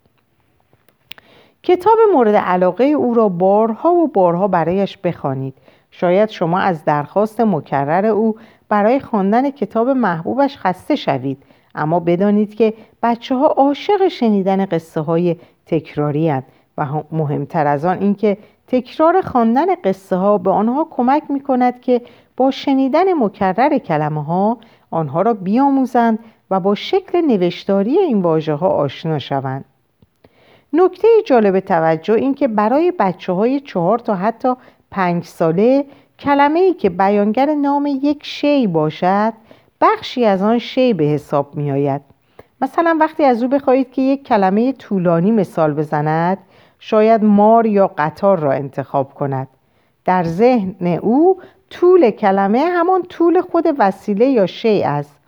کتاب 1.63 1.97
مورد 2.13 2.35
علاقه 2.35 2.83
او 2.83 3.13
را 3.13 3.29
بارها 3.29 3.93
و 3.93 4.07
بارها 4.07 4.47
برایش 4.47 4.97
بخوانید. 4.97 5.53
شاید 5.91 6.29
شما 6.29 6.59
از 6.59 6.85
درخواست 6.85 7.41
مکرر 7.41 8.05
او 8.05 8.35
برای 8.69 8.99
خواندن 8.99 9.49
کتاب 9.49 9.89
محبوبش 9.89 10.57
خسته 10.57 10.95
شوید 10.95 11.43
اما 11.75 11.99
بدانید 11.99 12.55
که 12.55 12.73
بچه 13.03 13.35
ها 13.35 13.47
عاشق 13.47 14.07
شنیدن 14.07 14.65
قصه 14.65 15.01
های 15.01 15.35
تکراری 15.65 16.29
هست 16.29 16.47
و 16.77 16.87
مهمتر 17.11 17.67
از 17.67 17.85
آن 17.85 17.97
اینکه 17.99 18.37
تکرار 18.67 19.21
خواندن 19.21 19.75
قصه 19.83 20.15
ها 20.15 20.37
به 20.37 20.51
آنها 20.51 20.87
کمک 20.91 21.23
می 21.29 21.39
کند 21.39 21.81
که 21.81 22.01
با 22.37 22.51
شنیدن 22.51 23.13
مکرر 23.13 23.77
کلمه 23.77 24.23
ها 24.23 24.57
آنها 24.91 25.21
را 25.21 25.33
بیاموزند 25.33 26.19
و 26.51 26.59
با 26.59 26.75
شکل 26.75 27.21
نوشتاری 27.21 27.97
این 27.97 28.21
واژه 28.21 28.53
ها 28.53 28.67
آشنا 28.67 29.19
شوند. 29.19 29.65
نکته 30.73 31.07
جالب 31.25 31.59
توجه 31.59 32.13
این 32.13 32.33
که 32.33 32.47
برای 32.47 32.93
بچه 32.99 33.33
های 33.33 33.59
چهار 33.59 33.99
تا 33.99 34.15
حتی 34.15 34.53
پنج 34.91 35.23
ساله 35.23 35.85
کلمه 36.19 36.59
ای 36.59 36.73
که 36.73 36.89
بیانگر 36.89 37.53
نام 37.53 37.85
یک 37.85 38.25
شی 38.25 38.67
باشد 38.67 39.33
بخشی 39.81 40.25
از 40.25 40.41
آن 40.41 40.57
شی 40.57 40.93
به 40.93 41.03
حساب 41.03 41.55
می 41.55 41.71
آید 41.71 42.01
مثلا 42.61 42.97
وقتی 42.99 43.23
از 43.23 43.43
او 43.43 43.49
بخواهید 43.49 43.91
که 43.91 44.01
یک 44.01 44.27
کلمه 44.27 44.71
طولانی 44.73 45.31
مثال 45.31 45.73
بزند 45.73 46.37
شاید 46.79 47.23
مار 47.23 47.65
یا 47.65 47.87
قطار 47.97 48.39
را 48.39 48.51
انتخاب 48.51 49.13
کند. 49.13 49.47
در 50.05 50.23
ذهن 50.23 50.87
او 50.87 51.41
طول 51.69 52.11
کلمه 52.11 52.59
همان 52.59 53.01
طول 53.01 53.41
خود 53.41 53.65
وسیله 53.79 54.25
یا 54.25 54.45
شی 54.45 54.83
است. 54.83 55.18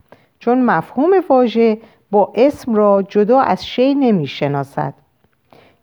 چون 0.42 0.62
مفهوم 0.62 1.12
واژه 1.30 1.78
با 2.12 2.32
اسم 2.36 2.76
را 2.76 3.04
جدا 3.10 3.40
از 3.40 3.66
شی 3.66 3.96
نمی 3.96 4.28
شناسد 4.28 4.94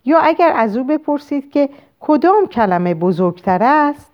یا 0.04 0.18
اگر 0.18 0.52
از 0.56 0.76
او 0.76 0.84
بپرسید 0.84 1.50
که 1.50 1.68
کدام 2.00 2.46
کلمه 2.46 2.94
بزرگتر 2.94 3.58
است 3.62 4.10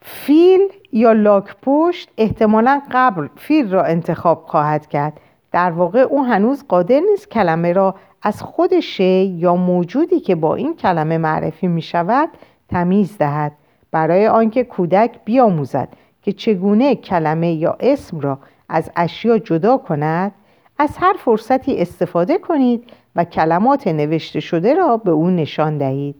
فیل 0.00 0.60
یا 0.92 1.12
لاک 1.12 1.56
پشت 1.62 2.10
احتمالا 2.18 2.82
قبل 2.90 3.28
فیل 3.36 3.72
را 3.72 3.84
انتخاب 3.84 4.44
خواهد 4.46 4.86
کرد. 4.86 5.20
در 5.52 5.70
واقع 5.70 6.00
او 6.00 6.24
هنوز 6.24 6.64
قادر 6.68 7.00
نیست 7.10 7.30
کلمه 7.30 7.72
را 7.72 7.94
از 8.22 8.42
خود 8.42 8.80
شی 8.80 9.24
یا 9.24 9.56
موجودی 9.56 10.20
که 10.20 10.34
با 10.34 10.54
این 10.54 10.76
کلمه 10.76 11.18
معرفی 11.18 11.66
می 11.66 11.82
شود 11.82 12.28
تمیز 12.68 13.18
دهد. 13.18 13.52
برای 13.90 14.26
آنکه 14.26 14.64
کودک 14.64 15.10
بیاموزد 15.24 15.88
که 16.22 16.32
چگونه 16.32 16.94
کلمه 16.94 17.52
یا 17.52 17.76
اسم 17.80 18.20
را 18.20 18.38
از 18.68 18.90
اشیا 18.96 19.38
جدا 19.38 19.76
کند 19.76 20.32
از 20.78 20.96
هر 20.96 21.12
فرصتی 21.18 21.76
استفاده 21.76 22.38
کنید 22.38 22.84
و 23.16 23.24
کلمات 23.24 23.86
نوشته 23.86 24.40
شده 24.40 24.74
را 24.74 24.96
به 24.96 25.10
او 25.10 25.30
نشان 25.30 25.78
دهید 25.78 26.16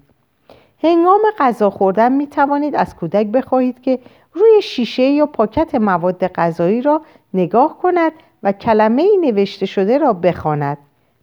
هنگام 0.82 1.20
غذا 1.38 1.70
خوردن 1.70 2.12
می 2.12 2.26
توانید 2.26 2.76
از 2.76 2.96
کودک 2.96 3.26
بخواهید 3.26 3.80
که 3.80 3.98
روی 4.32 4.62
شیشه 4.62 5.02
یا 5.02 5.26
پاکت 5.26 5.74
مواد 5.74 6.26
غذایی 6.26 6.82
را 6.82 7.02
نگاه 7.34 7.78
کند 7.78 8.12
و 8.42 8.52
کلمه 8.52 9.04
نوشته 9.20 9.66
شده 9.66 9.98
را 9.98 10.12
بخواند. 10.12 10.78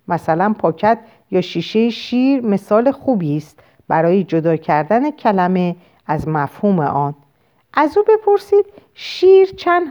مثلا 0.08 0.56
پاکت 0.60 0.98
یا 1.32 1.42
شیشه 1.42 1.90
شیر 1.90 2.46
مثال 2.46 2.92
خوبی 2.92 3.38
است 3.38 3.60
برای 3.88 4.24
جدا 4.24 4.56
کردن 4.56 5.12
کلمه 5.12 5.76
از 6.08 6.28
مفهوم 6.28 6.80
آن 6.80 7.16
از 7.74 7.98
او 7.98 8.04
بپرسید 8.08 8.66
شیر 8.94 9.48
چند 9.48 9.84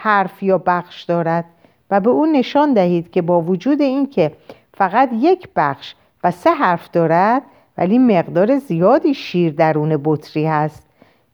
حرف 0.00 0.42
یا 0.42 0.58
بخش 0.58 1.02
دارد 1.02 1.44
و 1.90 2.00
به 2.00 2.10
او 2.10 2.26
نشان 2.26 2.72
دهید 2.72 3.10
که 3.10 3.22
با 3.22 3.40
وجود 3.40 3.80
اینکه 3.80 4.32
فقط 4.74 5.10
یک 5.12 5.48
بخش 5.56 5.94
و 6.24 6.30
سه 6.30 6.50
حرف 6.50 6.90
دارد 6.90 7.42
ولی 7.78 7.98
مقدار 7.98 8.58
زیادی 8.58 9.14
شیر 9.14 9.52
درون 9.52 10.00
بطری 10.04 10.46
هست. 10.46 10.86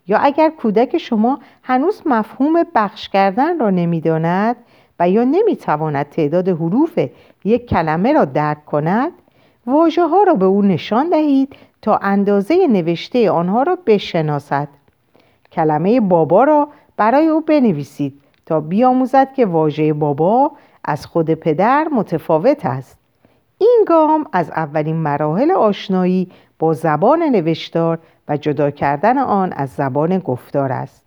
یا 0.07 0.19
اگر 0.19 0.51
کودک 0.51 0.99
شما 0.99 1.41
هنوز 1.63 2.03
مفهوم 2.07 2.63
بخش 2.75 3.09
کردن 3.09 3.59
را 3.59 3.71
نمی‌داند 3.71 4.57
و 5.01 5.09
یا 5.11 5.25
نمی‌تواند 5.25 6.09
تعداد 6.09 6.49
حروف 6.49 6.99
یک 7.45 7.67
کلمه 7.67 8.13
را 8.13 8.25
درک 8.25 8.65
کند 8.65 9.13
واژه 9.67 10.07
ها 10.07 10.23
را 10.23 10.35
به 10.35 10.45
او 10.45 10.63
نشان 10.63 11.09
دهید 11.09 11.57
تا 11.83 11.97
اندازه 11.97 12.67
نوشته 12.67 13.31
آنها 13.31 13.63
را 13.63 13.79
بشناسد. 13.87 14.69
کلمه 15.53 16.01
بابا 16.01 16.45
را 16.45 16.69
برای 16.97 17.27
او 17.27 17.41
بنویسید. 17.41 18.21
تا 18.47 18.61
بیاموزد 18.61 19.33
که 19.33 19.47
واژه 19.47 19.93
بابا 19.93 20.53
از 20.85 21.07
خود 21.07 21.31
پدر 21.31 21.89
متفاوت 21.93 22.67
است. 22.67 22.99
این 23.59 23.85
گام 23.87 24.25
از 24.33 24.51
اولین 24.51 24.97
مراحل 24.97 25.51
آشنایی 25.51 26.31
با 26.59 26.73
زبان 26.73 27.23
نوشتار 27.23 27.99
و 28.29 28.37
جدا 28.37 28.71
کردن 28.71 29.19
آن 29.19 29.53
از 29.53 29.71
زبان 29.71 30.19
گفتار 30.19 30.73
است. 30.73 31.07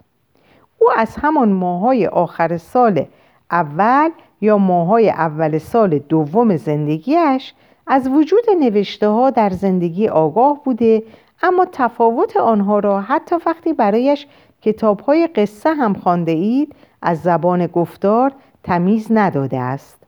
او 0.80 0.88
از 0.98 1.16
همان 1.22 1.52
ماهای 1.52 2.08
آخر 2.08 2.58
سال 2.58 3.06
اول 3.52 4.10
یا 4.42 4.58
ماهای 4.58 5.10
اول 5.10 5.58
سال 5.58 6.00
دوم 6.00 6.58
زندگیش 6.58 7.54
از 7.88 8.08
وجود 8.08 8.44
نوشته 8.60 9.08
ها 9.08 9.30
در 9.30 9.50
زندگی 9.50 10.08
آگاه 10.08 10.64
بوده 10.64 11.04
اما 11.44 11.68
تفاوت 11.72 12.38
آنها 12.38 12.80
را 12.80 13.02
حتی 13.02 13.36
وقتی 13.46 13.74
برایش 13.74 14.28
کتاب 14.62 15.00
های 15.00 15.28
قصه 15.28 15.74
هم 15.74 15.94
خانده 15.94 16.32
اید 16.32 16.76
از 17.02 17.22
زبان 17.22 17.68
گفتار 17.68 18.32
تمیز 18.64 19.08
نداده 19.12 19.60
است. 19.60 20.04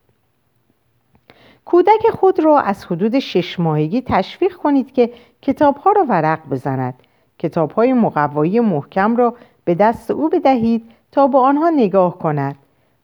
کودک 1.65 2.09
خود 2.13 2.39
را 2.39 2.59
از 2.59 2.85
حدود 2.85 3.19
شش 3.19 3.59
ماهگی 3.59 4.01
تشویق 4.01 4.55
کنید 4.55 4.93
که 4.93 5.13
کتاب 5.41 5.77
ها 5.77 5.91
را 5.91 6.05
ورق 6.09 6.39
بزند. 6.49 6.93
کتاب 7.39 7.71
های 7.71 7.93
مقوایی 7.93 8.59
محکم 8.59 9.15
را 9.15 9.35
به 9.65 9.75
دست 9.75 10.11
او 10.11 10.29
بدهید 10.29 10.85
تا 11.11 11.27
با 11.27 11.41
آنها 11.41 11.69
نگاه 11.69 12.19
کند. 12.19 12.55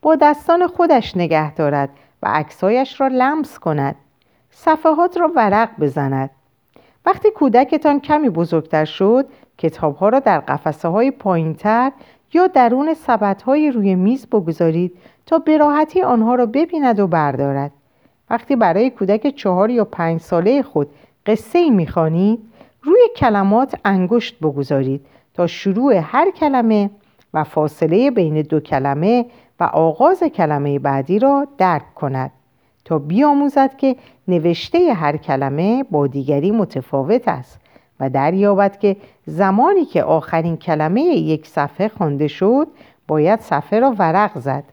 با 0.01 0.15
دستان 0.15 0.67
خودش 0.67 1.17
نگه 1.17 1.53
دارد 1.53 1.89
و 2.23 2.27
عکسهایش 2.27 3.01
را 3.01 3.07
لمس 3.07 3.59
کند. 3.59 3.95
صفحات 4.51 5.17
را 5.17 5.31
ورق 5.35 5.69
بزند. 5.79 6.29
وقتی 7.05 7.31
کودکتان 7.31 7.99
کمی 7.99 8.29
بزرگتر 8.29 8.85
شد 8.85 9.25
کتابها 9.57 10.09
را 10.09 10.19
در 10.19 10.39
قفسه 10.39 10.87
های 10.87 11.11
پایینتر 11.11 11.91
یا 12.33 12.47
درون 12.47 12.93
سبت 12.93 13.41
های 13.41 13.71
روی 13.71 13.95
میز 13.95 14.27
بگذارید 14.27 14.97
تا 15.25 15.39
به 15.39 15.63
آنها 16.05 16.35
را 16.35 16.45
ببیند 16.45 16.99
و 16.99 17.07
بردارد. 17.07 17.71
وقتی 18.29 18.55
برای 18.55 18.89
کودک 18.89 19.35
چهار 19.35 19.69
یا 19.69 19.85
پنج 19.85 20.21
ساله 20.21 20.61
خود 20.61 20.89
قصه 21.25 21.59
ای 21.59 21.69
می‌خوانید 21.69 22.39
روی 22.83 22.99
کلمات 23.15 23.75
انگشت 23.85 24.39
بگذارید 24.39 25.05
تا 25.33 25.47
شروع 25.47 25.95
هر 25.95 26.31
کلمه 26.31 26.89
و 27.33 27.43
فاصله 27.43 28.11
بین 28.11 28.41
دو 28.41 28.59
کلمه 28.59 29.25
و 29.59 29.63
آغاز 29.63 30.23
کلمه 30.23 30.79
بعدی 30.79 31.19
را 31.19 31.47
درک 31.57 31.95
کند 31.95 32.31
تا 32.85 32.99
بیاموزد 32.99 33.77
که 33.77 33.95
نوشته 34.27 34.93
هر 34.93 35.17
کلمه 35.17 35.83
با 35.91 36.07
دیگری 36.07 36.51
متفاوت 36.51 37.27
است. 37.27 37.59
و 37.99 38.09
دریابد 38.09 38.79
که 38.79 38.97
زمانی 39.25 39.85
که 39.85 40.03
آخرین 40.03 40.57
کلمه 40.57 41.01
یک 41.01 41.47
صفحه 41.47 41.87
خوانده 41.87 42.27
شد 42.27 42.67
باید 43.07 43.39
صفحه 43.39 43.79
را 43.79 43.95
ورق 43.97 44.39
زد. 44.39 44.63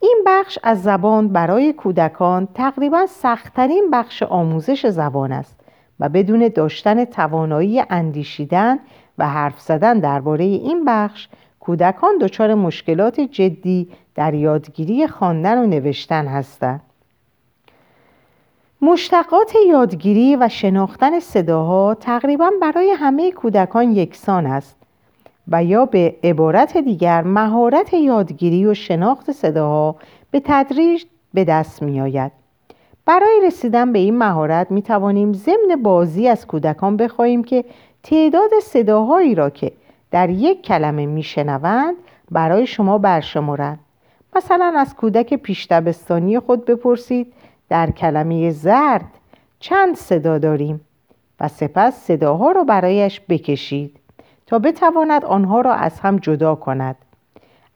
این 0.00 0.22
بخش 0.26 0.58
از 0.62 0.82
زبان 0.82 1.28
برای 1.28 1.72
کودکان 1.72 2.48
تقریبا 2.54 3.06
سختترین 3.06 3.90
بخش 3.92 4.22
آموزش 4.22 4.86
زبان 4.86 5.32
است 5.32 5.60
و 6.00 6.08
بدون 6.08 6.48
داشتن 6.54 7.04
توانایی 7.04 7.82
اندیشیدن 7.90 8.78
و 9.18 9.28
حرف 9.28 9.60
زدن 9.60 9.98
درباره 9.98 10.44
این 10.44 10.84
بخش 10.84 11.28
کودکان 11.60 12.18
دچار 12.20 12.54
مشکلات 12.54 13.20
جدی 13.20 13.88
در 14.14 14.34
یادگیری 14.34 15.06
خواندن 15.06 15.58
و 15.58 15.66
نوشتن 15.66 16.26
هستند. 16.26 16.80
مشتقات 18.80 19.52
یادگیری 19.68 20.36
و 20.36 20.48
شناختن 20.48 21.20
صداها 21.20 21.94
تقریبا 21.94 22.50
برای 22.62 22.90
همه 22.90 23.32
کودکان 23.32 23.92
یکسان 23.92 24.46
است 24.46 24.76
و 25.48 25.64
یا 25.64 25.86
به 25.86 26.16
عبارت 26.24 26.76
دیگر 26.76 27.22
مهارت 27.22 27.94
یادگیری 27.94 28.66
و 28.66 28.74
شناخت 28.74 29.32
صداها 29.32 29.96
به 30.30 30.42
تدریج 30.44 31.04
به 31.34 31.44
دست 31.44 31.82
می 31.82 32.00
آید. 32.00 32.32
برای 33.06 33.40
رسیدن 33.46 33.92
به 33.92 33.98
این 33.98 34.18
مهارت 34.18 34.70
می 34.70 34.82
توانیم 34.82 35.32
ضمن 35.32 35.82
بازی 35.82 36.28
از 36.28 36.46
کودکان 36.46 36.96
بخواهیم 36.96 37.44
که 37.44 37.64
تعداد 38.02 38.50
صداهایی 38.62 39.34
را 39.34 39.50
که 39.50 39.72
در 40.10 40.30
یک 40.30 40.62
کلمه 40.62 41.06
میشنوند 41.06 41.96
برای 42.30 42.66
شما 42.66 42.98
برشمارند 42.98 43.78
مثلا 44.36 44.74
از 44.76 44.94
کودک 44.94 45.34
پیشتبستانی 45.34 46.38
خود 46.38 46.64
بپرسید 46.64 47.32
در 47.68 47.90
کلمه 47.90 48.50
زرد 48.50 49.18
چند 49.60 49.96
صدا 49.96 50.38
داریم 50.38 50.80
و 51.40 51.48
سپس 51.48 51.94
صداها 51.94 52.52
را 52.52 52.64
برایش 52.64 53.20
بکشید 53.28 54.00
تا 54.46 54.58
بتواند 54.58 55.24
آنها 55.24 55.60
را 55.60 55.74
از 55.74 56.00
هم 56.00 56.16
جدا 56.16 56.54
کند. 56.54 56.96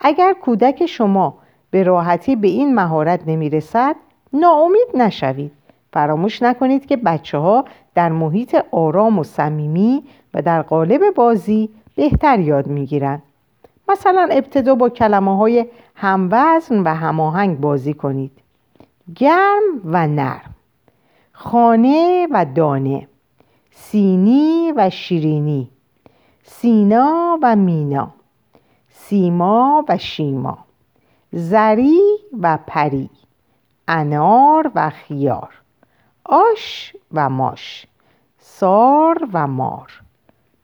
اگر 0.01 0.33
کودک 0.33 0.87
شما 0.87 1.39
به 1.71 1.83
راحتی 1.83 2.37
به 2.37 2.49
این 2.49 2.75
مهارت 2.75 3.21
نمی 3.27 3.51
رسد 3.51 3.97
ناامید 4.33 4.89
نشوید. 4.95 5.53
فراموش 5.93 6.43
نکنید 6.43 6.87
که 6.87 6.97
بچه 6.97 7.39
ها 7.39 7.65
در 7.95 8.09
محیط 8.09 8.57
آرام 8.71 9.19
و 9.19 9.25
صمیمی 9.25 10.03
و 10.35 10.43
در 10.43 10.63
قالب 10.63 11.01
بازی 11.15 11.69
بهتر 11.97 12.41
یاد 12.41 12.67
می‌گیرند. 12.67 13.23
مثلا 13.89 14.29
ابتدا 14.31 14.75
با 14.75 14.89
کلمه 14.89 15.37
های 15.37 15.67
هموزن 15.95 16.83
و 16.83 16.95
هماهنگ 16.95 17.61
بازی 17.61 17.95
کنید. 17.95 18.40
گرم 19.17 19.81
و 19.85 20.07
نرم. 20.07 20.55
خانه 21.33 22.29
و 22.31 22.47
دانه. 22.55 23.09
سینی 23.71 24.73
و 24.77 24.91
شیرینی. 24.91 25.71
سینا 26.43 27.39
و 27.43 27.57
مینا. 27.57 28.13
سیما 28.89 29.85
و 29.89 29.99
شیما. 29.99 30.59
زری 31.33 32.01
و 32.41 32.59
پری. 32.67 33.11
انار 33.89 34.73
و 34.75 34.91
خیار. 34.91 35.55
آش 36.25 36.97
و 37.13 37.31
ماش. 37.31 37.87
سار 38.39 39.29
و 39.33 39.47
مار. 39.47 40.03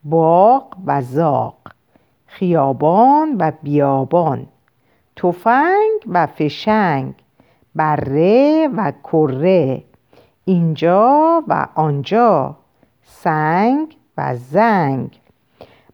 باغ 0.03 0.77
و 0.85 1.01
زاق 1.01 1.57
خیابان 2.25 3.35
و 3.39 3.51
بیابان. 3.63 4.47
تفنگ 5.15 6.01
و 6.07 6.27
فشنگ. 6.27 7.13
بره 7.77 8.67
و 8.67 8.91
کره. 9.03 9.83
اینجا 10.45 11.43
و 11.47 11.67
آنجا. 11.75 12.55
سنگ 13.03 13.95
و 14.17 14.35
زنگ. 14.35 15.19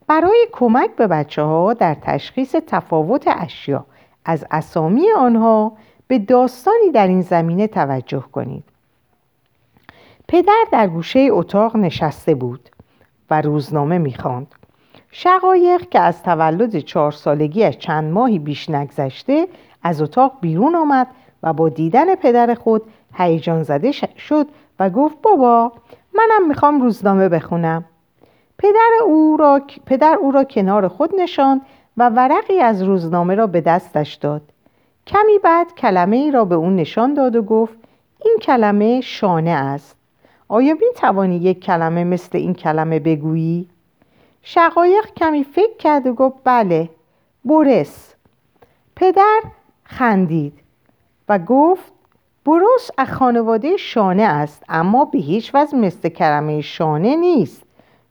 برای 0.08 0.48
کمک 0.52 0.96
به 0.96 1.08
بچه 1.08 1.42
ها 1.42 1.74
در 1.74 1.96
تشخیص 2.02 2.56
تفاوت 2.68 3.24
اشیا 3.28 3.86
از 4.26 4.46
اسامی 4.52 5.12
آنها 5.18 5.74
به 6.08 6.20
داستانی 6.20 6.92
در 6.94 7.08
این 7.08 7.22
زمینه 7.22 7.68
توجه 7.68 8.24
کنید. 8.32 8.64
پدر 10.28 10.66
در 10.72 10.88
گوشه 10.88 11.28
اتاق 11.32 11.76
نشسته 11.76 12.36
بود 12.36 12.70
و 13.30 13.42
روزنامه 13.42 13.98
می‌خواند. 13.98 14.56
شقایق 15.12 15.90
که 15.90 16.00
از 16.00 16.24
تولد 16.24 16.80
چهار 16.80 17.12
سالگیش 17.12 17.78
چند 17.78 18.14
ماهی 18.14 18.40
بیش 18.40 18.70
نگذشته 18.70 19.48
از 19.84 20.02
اتاق 20.02 20.34
بیرون 20.42 20.76
آمد 20.76 21.08
و 21.44 21.54
با 21.54 21.70
دیدن 21.70 22.16
پدر 22.16 22.54
خود 22.54 22.82
هیجان 23.14 23.64
زده 23.64 23.92
شد 23.92 24.48
و 24.80 24.90
گفت 24.90 25.22
بابا 25.22 25.72
منم 26.14 26.48
می‌خوام 26.48 26.82
روزنامه 26.82 27.30
بخونم. 27.30 27.86
پدر 28.58 28.90
او 29.06 29.38
را, 29.40 29.62
پدر 29.86 30.18
او 30.22 30.32
را 30.32 30.44
کنار 30.44 30.88
خود 30.88 31.10
نشاند 31.20 31.62
و 31.98 32.10
ورقی 32.10 32.60
از 32.60 32.84
روزنامه 32.84 33.36
را 33.36 33.48
به 33.48 33.62
دستش 33.62 34.14
داد. 34.14 34.42
کمی 35.08 35.40
بعد 35.44 35.76
کلمه 35.76 36.16
ای 36.16 36.32
را 36.32 36.46
به 36.46 36.56
او 36.56 36.70
نشان 36.70 37.14
داد 37.14 37.36
و 37.36 37.42
گفت 37.42 37.74
این 38.26 38.38
کلمه 38.42 39.02
شانه 39.02 39.50
است. 39.50 39.96
آیا 40.48 40.74
می 40.74 40.88
توانی 40.96 41.38
یک 41.38 41.60
کلمه 41.60 42.04
مثل 42.04 42.38
این 42.38 42.54
کلمه 42.54 43.00
بگویی؟ 43.00 43.70
شقایق 44.42 45.06
کمی 45.18 45.44
فکر 45.44 45.78
کرد 45.80 46.08
و 46.08 46.14
گفت 46.14 46.36
بله 46.44 46.90
برس. 47.46 48.14
پدر 48.96 49.42
خندید. 49.84 50.63
و 51.34 51.40
گفت 51.40 51.94
بروس 52.46 52.90
از 52.98 53.08
خانواده 53.08 53.78
شانه 53.78 54.24
است 54.24 54.64
اما 54.70 55.06
به 55.06 55.20
هیچ 55.20 55.52
وجه 55.56 55.78
مثل 55.78 56.10
کلمه 56.10 56.62
شانه 56.62 57.16
نیست 57.16 57.64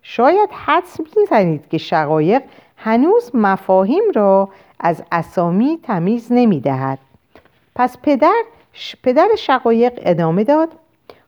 شاید 0.03 0.51
حدس 0.53 1.01
می‌زنید 1.17 1.69
که 1.69 1.79
شقایق 1.79 2.43
هنوز 2.77 3.31
مفاهیم 3.35 4.03
را 4.15 4.49
از 4.81 5.03
اسامی 5.13 5.79
تمیز 5.83 6.27
نمی 6.31 6.61
دهد. 6.61 6.99
پس 7.75 7.97
پدر 8.03 8.43
پدر 9.03 9.29
شقایق 9.39 9.93
ادامه 9.97 10.45
داد 10.45 10.69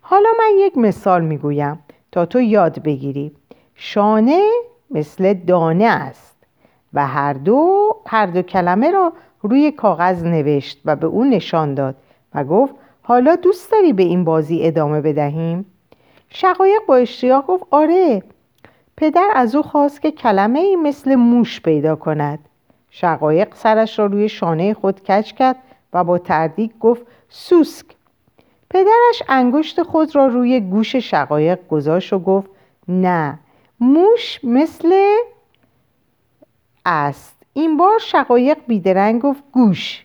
حالا 0.00 0.28
من 0.38 0.58
یک 0.58 0.78
مثال 0.78 1.24
می‌گویم 1.24 1.78
تا 2.12 2.26
تو 2.26 2.40
یاد 2.40 2.82
بگیری 2.82 3.32
شانه 3.74 4.42
مثل 4.90 5.34
دانه 5.34 5.84
است 5.84 6.36
و 6.94 7.06
هر 7.06 7.32
دو 7.32 7.88
هر 8.06 8.26
دو 8.26 8.42
کلمه 8.42 8.90
را 8.90 9.12
روی 9.44 9.70
کاغذ 9.70 10.24
نوشت 10.24 10.80
و 10.84 10.96
به 10.96 11.06
او 11.06 11.24
نشان 11.24 11.74
داد 11.74 11.94
و 12.34 12.44
گفت 12.44 12.74
حالا 13.02 13.36
دوست 13.36 13.72
داری 13.72 13.92
به 13.92 14.02
این 14.02 14.24
بازی 14.24 14.66
ادامه 14.66 15.00
بدهیم؟ 15.00 15.66
شقایق 16.28 16.86
با 16.88 16.96
اشتیاق 16.96 17.46
گفت 17.46 17.64
آره 17.70 18.22
پدر 18.96 19.30
از 19.34 19.54
او 19.54 19.62
خواست 19.62 20.02
که 20.02 20.10
کلمه 20.10 20.58
ای 20.58 20.76
مثل 20.76 21.14
موش 21.14 21.60
پیدا 21.60 21.96
کند. 21.96 22.38
شقایق 22.90 23.54
سرش 23.54 23.98
را 23.98 24.06
روی 24.06 24.28
شانه 24.28 24.74
خود 24.74 25.02
کچ 25.02 25.32
کرد 25.32 25.56
و 25.92 26.04
با 26.04 26.18
تردید 26.18 26.74
گفت 26.80 27.02
سوسک. 27.28 27.86
پدرش 28.70 29.22
انگشت 29.28 29.82
خود 29.82 30.16
را 30.16 30.26
روی 30.26 30.60
گوش 30.60 30.96
شقایق 30.96 31.68
گذاشت 31.68 32.12
و 32.12 32.18
گفت 32.18 32.50
نه 32.88 33.38
موش 33.80 34.40
مثل 34.44 34.94
است. 36.86 37.33
این 37.56 37.76
بار 37.76 37.98
شقایق 37.98 38.58
بیدرنگ 38.66 39.22
گفت 39.22 39.42
گوش. 39.52 40.04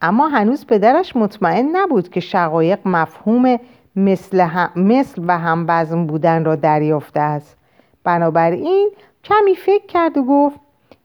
اما 0.00 0.28
هنوز 0.28 0.66
پدرش 0.66 1.16
مطمئن 1.16 1.76
نبود 1.76 2.08
که 2.08 2.20
شقایق 2.20 2.78
مفهوم 2.84 3.58
مثل, 3.96 4.40
هم... 4.40 4.70
مثل 4.76 5.22
و 5.26 5.38
هموزن 5.38 6.06
بودن 6.06 6.44
را 6.44 6.56
دریافته 6.56 7.20
است. 7.20 7.56
بنابراین 8.04 8.90
کمی 9.24 9.54
فکر 9.54 9.86
کرد 9.86 10.16
و 10.16 10.22
گفت 10.22 10.60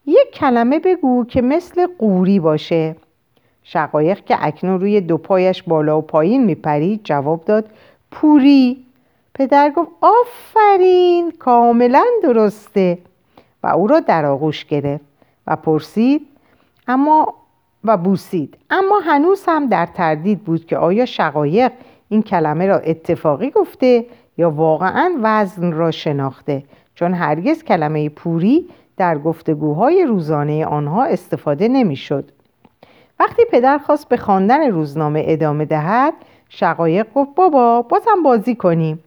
یک 0.05 0.31
کلمه 0.33 0.79
بگو 0.79 1.25
که 1.25 1.41
مثل 1.41 1.87
قوری 1.99 2.39
باشه. 2.39 2.95
شقایق 3.63 4.25
که 4.25 4.37
اکنون 4.39 4.79
روی 4.79 5.01
دو 5.01 5.17
پایش 5.17 5.63
بالا 5.63 5.97
و 5.97 6.01
پایین 6.01 6.45
میپرید 6.45 7.01
جواب 7.03 7.45
داد 7.45 7.69
پوری. 8.11 8.85
پدر 9.33 9.69
گفت 9.69 9.91
آفرین 10.01 11.31
کاملا 11.31 12.05
درسته. 12.23 12.97
و 13.63 13.67
او 13.67 13.87
را 13.87 13.99
در 13.99 14.25
آغوش 14.25 14.65
گرفت. 14.65 15.08
و 15.49 15.55
پرسید 15.55 16.27
اما 16.87 17.33
و 17.83 17.97
بوسید. 17.97 18.57
اما 18.69 18.99
هنوز 18.99 19.43
هم 19.47 19.67
در 19.67 19.85
تردید 19.85 20.43
بود 20.43 20.65
که 20.65 20.77
آیا 20.77 21.05
شقایق 21.05 21.71
این 22.09 22.23
کلمه 22.23 22.67
را 22.67 22.77
اتفاقی 22.77 23.49
گفته 23.49 24.05
یا 24.37 24.51
واقعا 24.51 25.15
وزن 25.23 25.71
را 25.71 25.91
شناخته. 25.91 26.63
چون 26.95 27.13
هرگز 27.13 27.63
کلمه 27.63 28.09
پوری 28.09 28.67
در 28.97 29.17
گفتگوهای 29.17 30.05
روزانه 30.05 30.65
آنها 30.65 31.03
استفاده 31.03 31.67
نمی‌شد. 31.67 32.31
وقتی 33.19 33.41
پدر 33.51 33.77
خواست 33.77 34.09
به 34.09 34.17
خواندن 34.17 34.71
روزنامه 34.71 35.23
ادامه 35.27 35.65
دهد 35.65 36.13
شقایق 36.49 37.07
گفت 37.15 37.35
بابا 37.35 37.81
بازم 37.81 38.23
بازی 38.23 38.55
کنیم. 38.55 39.03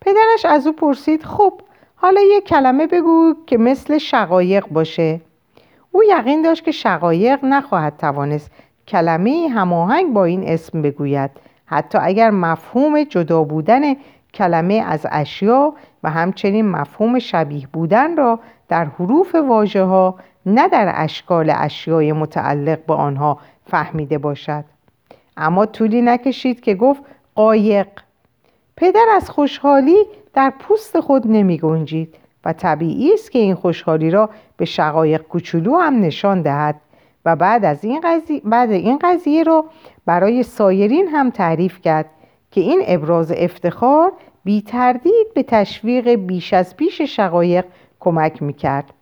پدرش 0.00 0.44
از 0.44 0.66
او 0.66 0.72
پرسید 0.72 1.22
خب 1.22 1.52
حالا 1.96 2.20
یک 2.20 2.44
کلمه 2.44 2.86
بگو 2.86 3.34
که 3.46 3.58
مثل 3.58 3.98
شقایق 3.98 4.66
باشه. 4.68 5.20
او 5.94 6.02
یقین 6.04 6.42
داشت 6.42 6.64
که 6.64 6.70
شقایق 6.70 7.44
نخواهد 7.44 7.96
توانست 7.96 8.50
کلمه 8.88 9.48
هماهنگ 9.54 10.12
با 10.12 10.24
این 10.24 10.48
اسم 10.48 10.82
بگوید. 10.82 11.30
حتی 11.66 11.98
اگر 12.02 12.30
مفهوم 12.30 13.02
جدا 13.02 13.44
بودن 13.44 13.94
کلمه 14.34 14.74
از 14.74 15.06
اشیا 15.10 15.74
و 16.02 16.10
همچنین 16.10 16.68
مفهوم 16.68 17.18
شبیه 17.18 17.68
بودن 17.72 18.16
را 18.16 18.40
در 18.68 18.84
حروف 18.84 19.34
واژه 19.34 19.82
ها 19.82 20.18
نه 20.46 20.68
در 20.68 20.92
اشکال 20.94 21.52
اشیای 21.56 22.12
متعلق 22.12 22.86
به 22.86 22.94
آنها 22.94 23.38
فهمیده 23.66 24.18
باشد. 24.18 24.64
اما 25.36 25.66
طولی 25.66 26.02
نکشید 26.02 26.60
که 26.60 26.74
گفت 26.74 27.02
قایق. 27.34 27.88
پدر 28.76 29.06
از 29.16 29.30
خوشحالی 29.30 29.96
در 30.34 30.52
پوست 30.58 31.00
خود 31.00 31.26
نمی 31.26 31.58
گنجید 31.58 32.23
و 32.44 32.52
طبیعی 32.52 33.14
است 33.14 33.30
که 33.30 33.38
این 33.38 33.54
خوشحالی 33.54 34.10
را 34.10 34.30
به 34.56 34.64
شقایق 34.64 35.22
کوچولو 35.22 35.76
هم 35.76 36.00
نشان 36.00 36.42
دهد 36.42 36.80
و 37.24 37.36
بعد 37.36 37.64
از 37.64 37.84
این 37.84 38.00
قضیه, 38.04 38.40
بعد 38.44 38.70
این 38.70 38.98
قضیه 39.02 39.42
را 39.42 39.64
برای 40.06 40.42
سایرین 40.42 41.08
هم 41.08 41.30
تعریف 41.30 41.80
کرد 41.80 42.06
که 42.50 42.60
این 42.60 42.82
ابراز 42.86 43.32
افتخار 43.36 44.12
بی 44.44 44.62
تردید 44.62 45.34
به 45.34 45.42
تشویق 45.42 46.08
بیش 46.08 46.52
از 46.52 46.76
پیش 46.76 47.00
شقایق 47.00 47.64
کمک 48.00 48.42
می‌کرد 48.42 48.92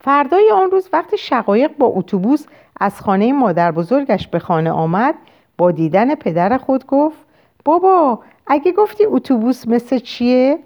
فردای 0.00 0.50
آن 0.54 0.70
روز 0.70 0.88
وقتی 0.92 1.18
شقایق 1.18 1.76
با 1.76 1.86
اتوبوس 1.86 2.46
از 2.80 3.00
خانه 3.00 3.32
مادر 3.32 3.72
بزرگش 3.72 4.28
به 4.28 4.38
خانه 4.38 4.70
آمد 4.70 5.14
با 5.58 5.70
دیدن 5.70 6.14
پدر 6.14 6.58
خود 6.58 6.86
گفت 6.86 7.18
بابا 7.64 8.18
اگه 8.46 8.72
گفتی 8.72 9.04
اتوبوس 9.06 9.68
مثل 9.68 9.98
چیه؟ 9.98 10.58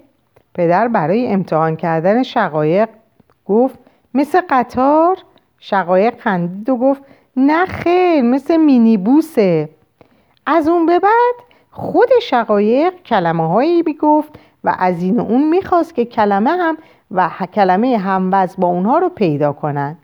پدر 0.56 0.88
برای 0.88 1.26
امتحان 1.26 1.76
کردن 1.76 2.22
شقایق 2.22 2.88
گفت 3.46 3.78
مثل 4.14 4.40
قطار؟ 4.50 5.16
شقایق 5.58 6.20
خندید 6.20 6.68
و 6.68 6.76
گفت 6.76 7.02
نه 7.36 7.66
خیر 7.66 8.22
مثل 8.22 8.56
مینیبوسه. 8.56 9.68
از 10.46 10.68
اون 10.68 10.86
به 10.86 10.98
بعد 10.98 11.34
خود 11.70 12.08
شقایق 12.22 12.94
کلمه 13.02 13.48
هایی 13.48 13.82
گفت 14.00 14.38
و 14.64 14.76
از 14.78 15.02
این 15.02 15.20
اون 15.20 15.48
می‌خواست 15.48 15.94
که 15.94 16.04
کلمه 16.04 16.50
هم 16.50 16.76
و 17.10 17.30
کلمه 17.54 17.98
هموز 17.98 18.54
با 18.58 18.68
اونها 18.68 18.98
رو 18.98 19.08
پیدا 19.08 19.52
کنند 19.52 19.98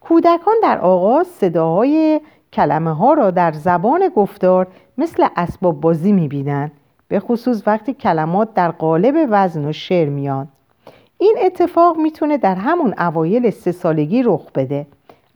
کودکان 0.00 0.54
در 0.62 0.78
آغاز 0.78 1.26
صداهای 1.26 2.20
کلمه 2.52 2.94
ها 2.94 3.12
را 3.12 3.30
در 3.30 3.52
زبان 3.52 4.08
گفتار 4.08 4.66
مثل 4.98 5.26
اسباب 5.36 5.80
بازی 5.80 6.12
می‌بینند 6.12 6.72
به 7.10 7.20
خصوص 7.20 7.62
وقتی 7.66 7.94
کلمات 7.94 8.54
در 8.54 8.70
قالب 8.70 9.14
وزن 9.30 9.64
و 9.64 9.72
شعر 9.72 10.08
میان 10.08 10.48
این 11.18 11.36
اتفاق 11.44 11.96
می‌تونه 11.96 12.38
در 12.38 12.54
همون 12.54 12.94
اوایل 12.98 13.50
سه 13.50 13.72
سالگی 13.72 14.22
رخ 14.22 14.52
بده. 14.54 14.86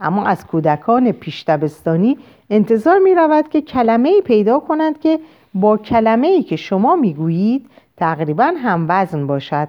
اما 0.00 0.26
از 0.26 0.46
کودکان 0.46 1.12
پیشتبستانی 1.12 2.18
انتظار 2.50 2.98
می 2.98 3.14
رود 3.14 3.48
که 3.48 3.60
کلمه 3.60 4.08
ای 4.08 4.22
پیدا 4.22 4.58
کنند 4.58 5.00
که 5.00 5.18
با 5.54 5.76
کلمه 5.76 6.26
ای 6.26 6.42
که 6.42 6.56
شما 6.56 6.96
می‌گویید 6.96 7.66
تقریبا 7.96 8.52
هم 8.56 8.86
وزن 8.88 9.26
باشد. 9.26 9.68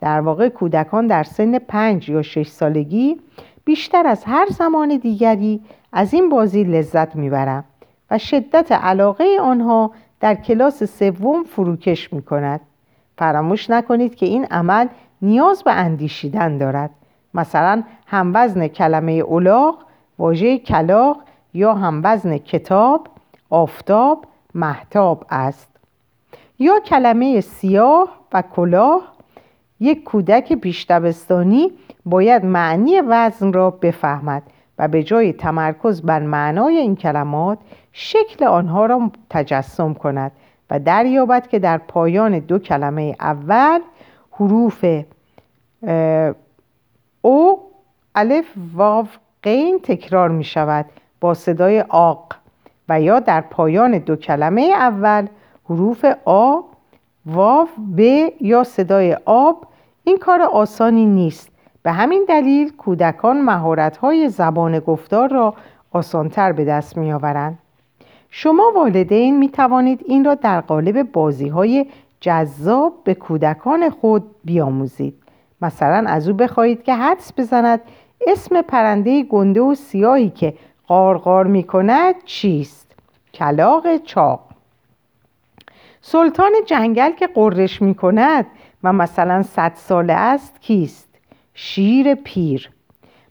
در 0.00 0.20
واقع 0.20 0.48
کودکان 0.48 1.06
در 1.06 1.22
سن 1.22 1.58
پنج 1.58 2.08
یا 2.08 2.22
شش 2.22 2.48
سالگی 2.48 3.16
بیشتر 3.64 4.06
از 4.06 4.24
هر 4.24 4.46
زمان 4.50 4.96
دیگری 4.96 5.60
از 5.92 6.14
این 6.14 6.28
بازی 6.28 6.64
لذت 6.64 7.16
می‌برند 7.16 7.64
و 8.10 8.18
شدت 8.18 8.72
علاقه 8.72 9.24
آنها 9.40 9.90
در 10.24 10.34
کلاس 10.34 10.82
سوم 10.84 11.42
فروکش 11.42 12.12
می 12.12 12.22
کند. 12.22 12.60
فراموش 13.18 13.70
نکنید 13.70 14.14
که 14.14 14.26
این 14.26 14.44
عمل 14.44 14.88
نیاز 15.22 15.64
به 15.64 15.72
اندیشیدن 15.72 16.58
دارد. 16.58 16.90
مثلا 17.34 17.82
هموزن 18.06 18.68
کلمه 18.68 19.12
اولاغ 19.12 19.78
واژه 20.18 20.58
کلاق 20.58 21.16
یا 21.54 21.74
هموزن 21.74 22.38
کتاب 22.38 23.08
آفتاب 23.50 24.26
محتاب 24.54 25.26
است. 25.30 25.76
یا 26.58 26.80
کلمه 26.86 27.40
سیاه 27.40 28.08
و 28.32 28.42
کلاه 28.42 29.12
یک 29.80 30.04
کودک 30.04 30.52
پیشتبستانی 30.52 31.72
باید 32.06 32.44
معنی 32.44 33.00
وزن 33.00 33.52
را 33.52 33.70
بفهمد. 33.70 34.42
و 34.78 34.88
به 34.88 35.02
جای 35.02 35.32
تمرکز 35.32 36.02
بر 36.02 36.20
معنای 36.20 36.76
این 36.76 36.96
کلمات 36.96 37.58
شکل 37.92 38.44
آنها 38.44 38.86
را 38.86 39.10
تجسم 39.30 39.94
کند 39.94 40.32
و 40.70 40.78
دریابد 40.78 41.46
که 41.46 41.58
در 41.58 41.78
پایان 41.78 42.38
دو 42.38 42.58
کلمه 42.58 43.16
اول 43.20 43.80
حروف 44.32 44.84
او 47.22 47.60
الف 48.14 48.46
واو 48.74 49.06
قین 49.42 49.80
تکرار 49.82 50.28
می 50.28 50.44
شود 50.44 50.86
با 51.20 51.34
صدای 51.34 51.80
آق 51.88 52.34
و 52.88 53.00
یا 53.00 53.20
در 53.20 53.40
پایان 53.40 53.98
دو 53.98 54.16
کلمه 54.16 54.62
اول 54.62 55.26
حروف 55.70 56.04
آ 56.24 56.60
واو 57.26 57.68
ب 57.96 58.00
یا 58.40 58.64
صدای 58.64 59.16
آب 59.24 59.66
این 60.04 60.18
کار 60.18 60.42
آسانی 60.42 61.06
نیست. 61.06 61.53
به 61.84 61.92
همین 61.92 62.24
دلیل 62.28 62.72
کودکان 62.76 63.40
مهارت‌های 63.40 64.28
زبان 64.28 64.78
گفتار 64.78 65.28
را 65.28 65.54
آسانتر 65.92 66.52
به 66.52 66.64
دست 66.64 66.96
میآورند 66.96 67.58
شما 68.30 68.72
والدین 68.74 69.38
می 69.38 69.48
توانید 69.48 70.00
این 70.06 70.24
را 70.24 70.34
در 70.34 70.60
قالب 70.60 71.12
بازی 71.12 71.48
های 71.48 71.86
جذاب 72.20 72.94
به 73.04 73.14
کودکان 73.14 73.90
خود 73.90 74.24
بیاموزید 74.44 75.14
مثلا 75.62 76.04
از 76.08 76.28
او 76.28 76.34
بخواهید 76.36 76.82
که 76.82 76.94
حدس 76.94 77.32
بزند 77.36 77.80
اسم 78.26 78.62
پرنده 78.62 79.22
گنده 79.22 79.60
و 79.60 79.74
سیاهی 79.74 80.30
که 80.30 80.54
قارقار 80.86 81.46
می 81.46 81.62
کند 81.62 82.14
چیست؟ 82.24 82.92
کلاق 83.34 83.96
چاق 83.96 84.40
سلطان 86.00 86.52
جنگل 86.66 87.12
که 87.12 87.26
قررش 87.26 87.82
می 87.82 87.94
کند 87.94 88.46
و 88.84 88.92
مثلا 88.92 89.42
صد 89.42 89.72
ساله 89.74 90.12
است 90.12 90.60
کیست؟ 90.60 91.13
شیر 91.54 92.14
پیر. 92.14 92.70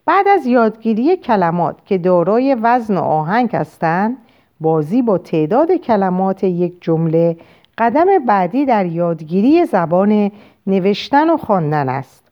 بعد 0.06 0.28
از 0.28 0.46
یادگیری 0.46 1.16
کلمات 1.16 1.76
که 1.86 1.98
دارای 1.98 2.56
وزن 2.62 2.96
و 2.96 3.00
آهنگ 3.00 3.56
هستند 3.56 4.16
بازی 4.60 5.02
با 5.02 5.18
تعداد 5.18 5.72
کلمات 5.72 6.44
یک 6.44 6.74
جمله 6.80 7.36
قدم 7.78 8.06
بعدی 8.26 8.66
در 8.66 8.86
یادگیری 8.86 9.64
زبان 9.64 10.30
نوشتن 10.66 11.30
و 11.30 11.36
خواندن 11.36 11.88
است. 11.88 12.24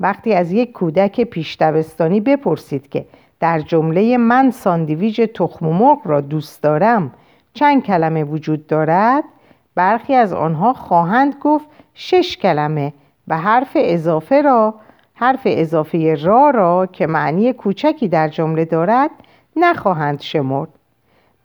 وقتی 0.00 0.34
از 0.34 0.52
یک 0.52 0.72
کودک 0.72 1.20
پیشتوستانی 1.20 2.20
بپرسید 2.20 2.88
که 2.88 3.06
در 3.40 3.60
جمله 3.60 4.16
من 4.16 4.50
ساندویژ 4.50 5.20
تخم 5.20 5.66
مرغ 5.66 5.98
را 6.04 6.20
دوست 6.20 6.62
دارم 6.62 7.14
چند 7.54 7.82
کلمه 7.82 8.24
وجود 8.24 8.66
دارد 8.66 9.24
برخی 9.74 10.14
از 10.14 10.32
آنها 10.32 10.72
خواهند 10.72 11.34
گفت 11.40 11.66
شش 11.94 12.36
کلمه 12.36 12.92
و 13.28 13.38
حرف 13.38 13.70
اضافه 13.74 14.42
را 14.42 14.74
حرف 15.18 15.40
اضافه 15.44 16.14
را 16.14 16.50
را 16.50 16.86
که 16.86 17.06
معنی 17.06 17.52
کوچکی 17.52 18.08
در 18.08 18.28
جمله 18.28 18.64
دارد 18.64 19.10
نخواهند 19.56 20.20
شمرد. 20.20 20.68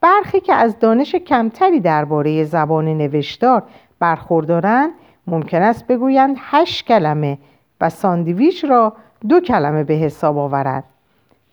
برخی 0.01 0.39
که 0.39 0.53
از 0.53 0.79
دانش 0.79 1.15
کمتری 1.15 1.79
درباره 1.79 2.43
زبان 2.43 2.85
نوشتار 2.97 3.63
برخوردارند 3.99 4.91
ممکن 5.27 5.61
است 5.61 5.87
بگویند 5.87 6.35
هشت 6.39 6.87
کلمه 6.87 7.37
و 7.81 7.89
ساندویچ 7.89 8.65
را 8.65 8.93
دو 9.29 9.39
کلمه 9.39 9.83
به 9.83 9.93
حساب 9.93 10.37
آورند 10.37 10.83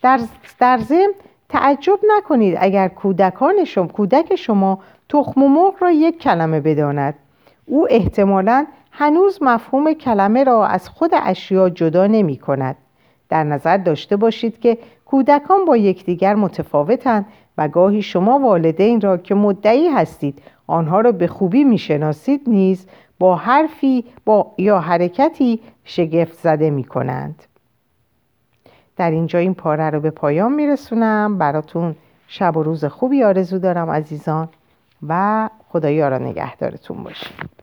در, 0.01 0.19
در 0.59 0.77
ضمن 0.77 1.13
تعجب 1.49 1.99
نکنید 2.17 2.57
اگر 2.59 2.87
کودکان 2.87 3.63
شما 3.63 3.87
کودک 3.87 4.35
شما 4.35 4.79
تخم 5.09 5.41
مرغ 5.41 5.73
را 5.79 5.91
یک 5.91 6.19
کلمه 6.19 6.59
بداند. 6.59 7.15
او 7.65 7.87
احتمالا 7.89 8.65
هنوز 8.99 9.39
مفهوم 9.41 9.93
کلمه 9.93 10.43
را 10.43 10.67
از 10.67 10.89
خود 10.89 11.11
اشیا 11.13 11.69
جدا 11.69 12.07
نمی 12.07 12.37
کند. 12.37 12.75
در 13.29 13.43
نظر 13.43 13.77
داشته 13.77 14.15
باشید 14.15 14.59
که 14.59 14.77
کودکان 15.05 15.65
با 15.65 15.77
یکدیگر 15.77 16.35
متفاوتند 16.35 17.25
و 17.57 17.67
گاهی 17.67 18.01
شما 18.01 18.39
والدین 18.39 19.01
را 19.01 19.17
که 19.17 19.35
مدعی 19.35 19.87
هستید 19.87 20.41
آنها 20.67 21.01
را 21.01 21.11
به 21.11 21.27
خوبی 21.27 21.63
می‌شناسید 21.63 22.41
نیز 22.47 22.87
با 23.19 23.35
حرفی 23.35 24.05
با 24.25 24.51
یا 24.57 24.79
حرکتی 24.79 25.59
شگفت 25.83 26.33
زده 26.33 26.69
می 26.69 26.83
کنند. 26.83 27.43
در 28.97 29.11
اینجا 29.11 29.39
این 29.39 29.53
پاره 29.53 29.89
رو 29.89 29.99
به 29.99 30.09
پایان 30.09 30.53
میرسونم 30.53 31.37
براتون 31.37 31.95
شب 32.27 32.57
و 32.57 32.63
روز 32.63 32.85
خوبی 32.85 33.23
آرزو 33.23 33.59
دارم 33.59 33.89
عزیزان 33.89 34.49
و 35.07 35.49
خدایا 35.69 36.09
را 36.09 36.17
نگهدارتون 36.17 37.03
باشید 37.03 37.59